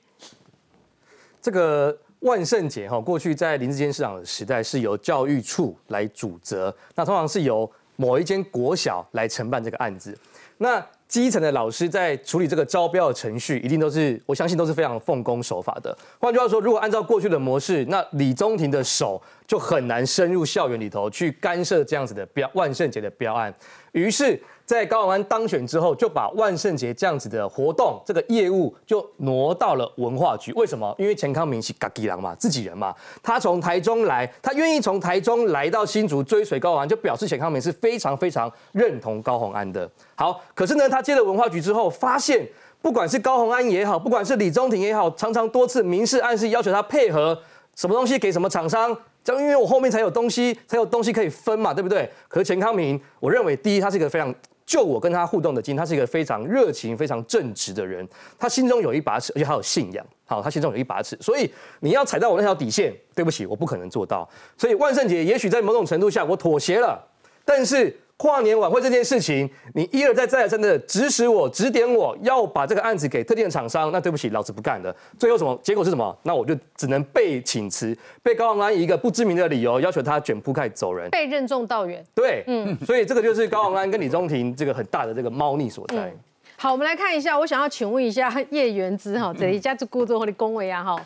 [1.42, 10.16] 这个万圣节哈，过去在林志坚市长的时代是由教育处来主责，那通常是由某一间国小来承办这个案子。
[10.58, 15.94] 那基层的老师在处理这个招标的程序，一定都是我相信都是非常奉公守法的。
[16.20, 23.52] 换句话说，如果按照过去的模式，那李宗廷的手就很难深入校园里头去干涉这样子的标万圣节的标案。
[23.90, 24.40] 于是。
[24.64, 30.52] 在高虹安当选之后，就把万圣节这样子的活动这个业务就挪到了文化局。
[30.52, 30.94] 为什么？
[30.98, 32.94] 因为钱康明是嘎吉郎嘛，自己人嘛。
[33.22, 39.90] 他从台中来，他愿意从台中来到新竹追随高虹安，就表示钱康明是非常非常认同高虹安的。
[40.14, 42.48] 好，可是呢，他接了文化局之后，发现
[42.80, 47.38] 不管是高虹安也好，不管是李宗廷也好，常常多次明示暗示要求他配合
[47.74, 48.96] 什么东西给什么厂商。
[49.24, 52.08] 这样，因为我后面才有东西，才有东西可以分嘛，对不对？
[52.28, 54.34] 可是钱康明，我认为第一，他是一个非常。
[54.64, 58.06] 就我跟他互动的经，他是一个非常热情、非常正直的人。
[58.38, 60.06] 他心中有一把尺，而且他有信仰。
[60.24, 64.28] 好，他心中有一把尺，所以你要踩到我那条底线，对不起，我不可能做到。
[64.56, 67.02] 所以万圣节，也许在某种程度下，我妥协了，
[67.44, 67.96] 但是。
[68.22, 74.94] 跨年晚会这件事情，你一而再再而三的指使我、指点我要把这个案子给特定的厂商，那对不起，老子不干了。
[75.18, 76.16] 最后什么结果是什么？
[76.22, 82.00] 那我就只能被请辞，被高宏安以一个不知名的理由要求他卷铺盖走人，被任重道远。
[82.14, 86.14] 对，嗯，所以这个就是高宏安跟李宗廷这个很大的这个猫腻所在。
[86.62, 90.96] 好，我们来看一下，我想要请问一下叶元之哈， 这一家子故作或者恭维啊哈。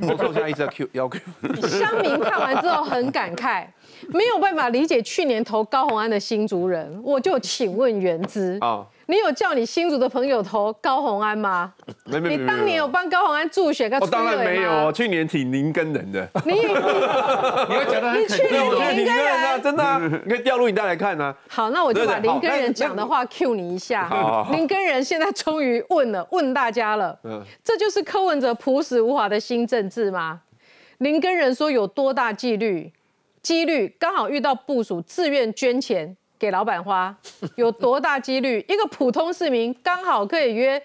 [0.00, 1.20] 我现在一直在 Q 要 Q。
[1.68, 3.64] 乡民看完之后很感慨。
[4.08, 11.72] 没有办法理解去年投高红安的新族人，我就请问原之啊， 你有叫你新族的朋友投高红安吗？
[12.06, 13.88] 没没你当年有帮高红安助选？
[14.00, 16.28] 我当然没有，去年挺林根人的。
[16.44, 21.34] 你 你去年林根人啊，真的，你可以调录影带来看啊。
[21.48, 24.44] 好，那我就把林根人讲的话 Q 你一下。
[24.50, 27.16] 林根人现在终于问了，问大家了，
[27.62, 30.40] 这就是柯文哲朴实无华的新政治吗？
[30.98, 32.92] 林根人说有多大纪律？
[33.42, 37.16] 几率刚好遇到部署自愿捐钱给老板花，
[37.56, 38.64] 有多大几率？
[38.68, 40.80] 一个普通市民刚好可以约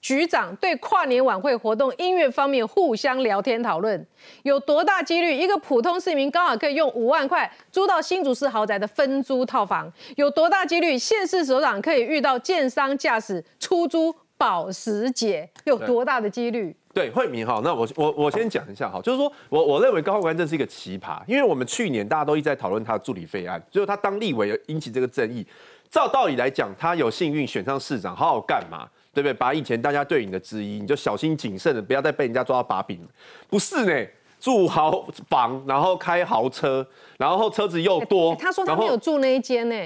[0.00, 4.04] 局长对跨年晚会活动音乐方面互相聊天讨论，
[4.42, 5.36] 有多大几率？
[5.36, 10.98] 一个普通市民刚好可以用五万块租到新竹市豪宅的分租套房，有多大几率？
[10.98, 16.74] 县市首长可以遇到建商驾驶出租保时捷，有多大的几率？
[16.96, 25.46] 对惠民哈，那我我我先讲一下哈，就是说我我认为高宏安这是一个奇葩，因为我们去年大家都一直在讨论他的助理费案，最后他当立委引起这个争议。
[25.90, 29.34] 照道理来讲，他有幸运选上市长，好好干嘛，对不对？
[29.34, 32.98] 把以前大家对你的质疑，你就小心谨慎的，不要再被人家抓到把柄。
[33.46, 34.06] 不是呢，
[34.40, 36.86] 住豪房，然后开豪车，
[37.18, 38.34] 然后车子又多。
[38.36, 39.76] 他说他没有住那一间呢。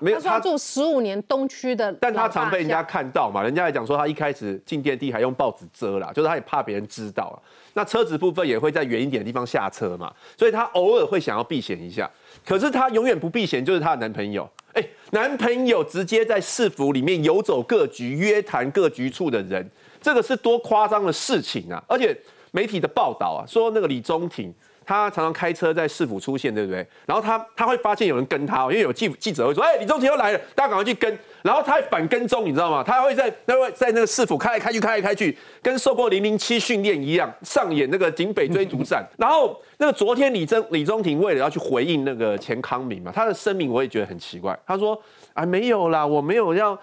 [0.00, 7.36] 没有，他住十五年东区的，但他常被人家看到嘛，人家也讲说他一开始进电梯还用报纸遮啦，就是他也怕别人知道啊。
[7.74, 12.10] 那车子部分也会在远一点的地方下车嘛，所以他偶尔会想要避嫌一下。
[12.44, 19.68] 可是他永远不避嫌，就是他的男朋友，哎，男朋友直接在市府里面游走各局，约谈各局处的人，
[20.00, 21.82] 这个是多夸张的事情啊！
[21.88, 22.16] 而且
[22.52, 24.54] 媒体的报道啊，说那个李宗廷。
[24.88, 26.78] 他常常开车在市府出现，对不对？
[27.04, 32.82] 然后他他会发现有人跟他，因为有记记者会说：“哎，李宗廷又来了，大家赶快去跟。”然后他还反跟踪，你知道吗？
[32.82, 39.06] 他会在那位在那个市府开来开去，开来开去，跟受过零零七训练一样，上演那个警匪追逐战。
[39.18, 44.58] 然后那个昨天李宗李宗廷为了要去回应那个钱康明嘛，他的声明我也觉得很奇怪。
[44.66, 44.98] 他说
[45.34, 46.78] ：“啊，没有啦，我没有要。”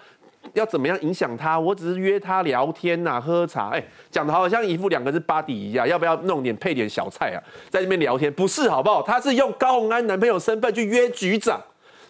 [0.54, 1.58] 要怎么样影响他？
[1.58, 3.70] 我只是约他聊天呐，喝茶。
[3.70, 7.38] 哎，讲的好像一副两个是巴底一样，要不要弄点配点小菜啊？
[7.70, 9.02] 在那边聊天不是好不好？
[9.02, 11.60] 他是用高洪安男朋友身份去约局长。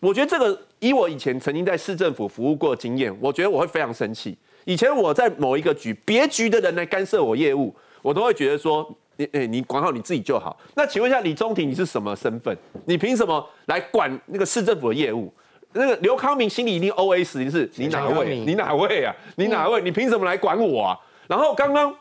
[0.00, 4.36] 我觉得这个以我以前曾经在市政府服务过的经验，我觉得我会非常生气。
[4.64, 10.56] 以前我在某一个局，别局的人来干涉我业务，我都会觉得说，你哎，你管好你自己就好。
[10.74, 12.54] 那请问一下李宗廷，你是什么身份？
[12.84, 15.32] 你凭什么来管那个市政府的业务？
[15.76, 18.38] 那个刘康明心里一定 O S，你是你哪位？
[18.40, 19.14] 你哪位啊？
[19.36, 19.80] 你哪位？
[19.82, 20.98] 你凭什么来管我啊？
[21.28, 21.94] 然后刚刚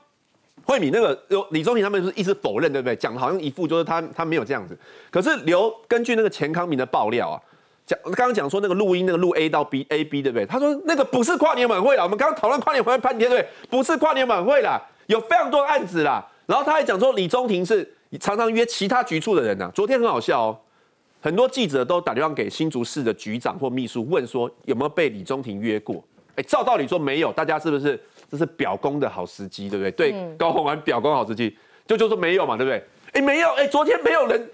[0.63, 2.95] 慧敏那个李宗廷他们是一直否认，对不对？
[2.95, 4.77] 讲的好像一副就是他他没有这样子。
[5.11, 7.37] 可是刘根据那个钱康明的爆料啊，
[7.85, 10.45] 讲刚刚讲说那个录音那个录 A 到 B A B 对不对？
[10.45, 13.49] 他说那个不是跨年晚会啦，我们刚刚讨论跨年晚会半天对不对？
[13.69, 16.25] 不是跨年晚会啦，有非常多案子啦。
[16.47, 17.87] 然后他还讲说李宗廷是
[18.19, 20.59] 常常约其他局处的人呐、昨天很好笑哦，
[21.25, 25.95] 很多记者都打电话给新竹市的局长或秘书问说有没有被李中庭约过？
[26.35, 27.99] 哎，照道理说没有，大家是不是
[28.29, 29.91] 这是表功的好时机，对不对？
[29.91, 31.57] 对高虹安表功好时机，
[31.87, 32.83] 就就说没有嘛，对不对？
[33.13, 34.47] 哎，没有，哎，昨天没有人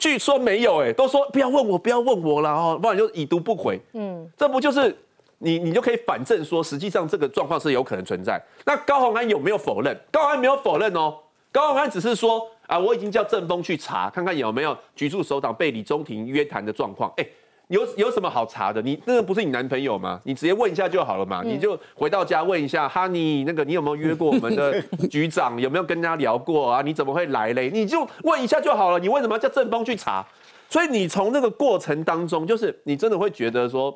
[0.00, 3.80] 去说没有，哎，都说不要问我，不要问我了哦，不然就已读不回。
[3.92, 4.92] 嗯，这不就是
[5.38, 8.42] 你你就可以反证说，实际上这个状况是有可能存在。
[8.64, 9.96] 那高虹安有没有否认？
[10.10, 11.14] 高虹安没有否认哦，
[11.52, 17.12] 高虹安只是说啊，我已经叫正风去查，看看有没有局处首长被李中庭约谈的状况。
[17.16, 17.26] 哎。
[17.68, 18.80] 有有什么好查的？
[18.80, 20.20] 你那个不是你男朋友吗？
[20.22, 21.42] 你直接问一下就好了嘛。
[21.44, 25.60] 你就回到家问一下，哈尼那个你有没有约过我们的 局长？
[25.60, 26.80] 有没有跟他聊过啊？
[26.80, 27.68] 你怎么会来嘞？
[27.68, 29.00] 你就问一下就好了。
[29.00, 30.24] 你为什么要叫正风去查？
[30.70, 33.92] 所以你从那个过程当中，就是你真的会觉得说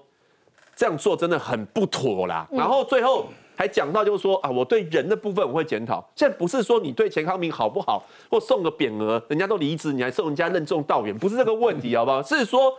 [0.74, 2.44] 这样做真的很不妥啦。
[2.50, 3.28] 然后最后
[3.60, 6.02] 还讲到就是说啊，我对人的部分我会检讨。
[6.16, 12.22] 现在不是说你对钱康明好不好，或送个匾额，人家都离职，你还送人家任重道远，不是这个问题 好不好？
[12.22, 12.72] 是说。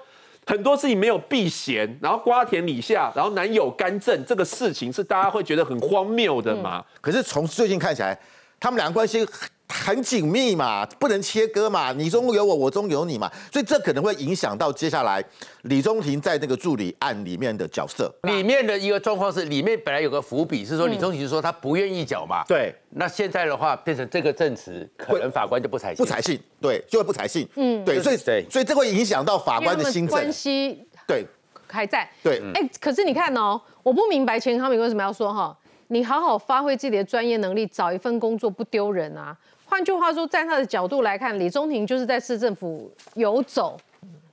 [0.43, 6.83] 很多事情没有避嫌，然后瓜田李下，然后男友干政，这个事情是大家会觉得很荒谬的嘛？
[6.99, 8.19] 可是从最近看起来，
[8.59, 9.23] 他们两个关系
[9.71, 15.23] 很紧密嘛，不能切割嘛，你中有我，我中有你嘛，所以这可能会影响到接下来
[15.63, 18.13] 李宗廷在那个助理案里面的角色。
[18.23, 28.45] 里面的一个状况是，里面本来有个伏笔是说李宗廷说他不愿意缴嘛，对，那现在的话变成这个证词，可能法官就不采信，不采信，对，就会不采信，嗯，对，所以对。
[28.49, 31.25] 所以这会影响到法官的心关证，系对。
[31.73, 32.05] 还在。
[32.21, 35.57] 对，哎、可是你看哦，我不明白钱康明为什么要说哈，
[35.87, 39.33] 你好好发挥自己的专业能力，找一份工作不丢人啊。
[39.71, 43.77] 换句话说，站他的角度来看，李宗廷就是在市政府游走，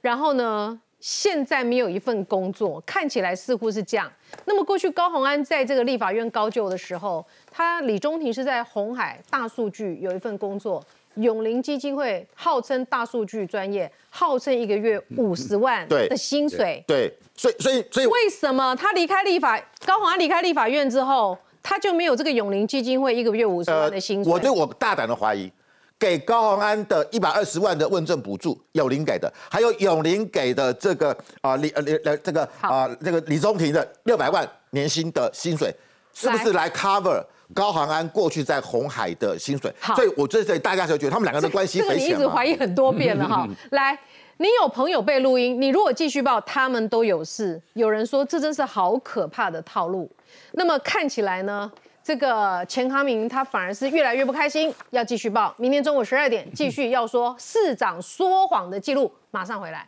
[0.01, 4.11] 然后呢，现在没有一份工作，看起来似乎是这样。
[4.47, 10.83] 那么过去高鸿安在这个立法院高就的时候，他李宗廷是在红海大数据有一份工作。
[11.15, 21.37] 永林基金会号称大数据专业，号称一个月五十万对的薪水，对，所以所以所以为什么他离开立法高鸿安离开立法院之后，
[21.69, 24.33] 他就没有这个永林基金会一个月五十万的薪水？
[24.33, 25.53] 呃我对我大胆的怀疑，
[25.99, 35.71] 给高鸿安的一百二十万的问政补助，永林给的，还有永林给的这个啊李呃李呃这个啊这个李宗廷的六百万年薪的薪水，
[36.15, 37.23] 是不是来 cover？
[37.53, 43.47] 高航安过去在红海的薪水，所以我这这大家就觉得他们两个人的关系这个你一直怀疑很多遍了哈。
[43.73, 43.99] 来，
[44.39, 47.61] 你有朋友被录音，你如果继续报，他们都有事。
[47.73, 50.11] 有人说这真是好可怕的套路。
[50.53, 51.71] 那么看起来呢，
[52.03, 55.55] 这个钱康明他反而是越来越不开心，要继续报。
[55.59, 59.87] 明天中午十二点继续要说市长说谎的记录，马上回来。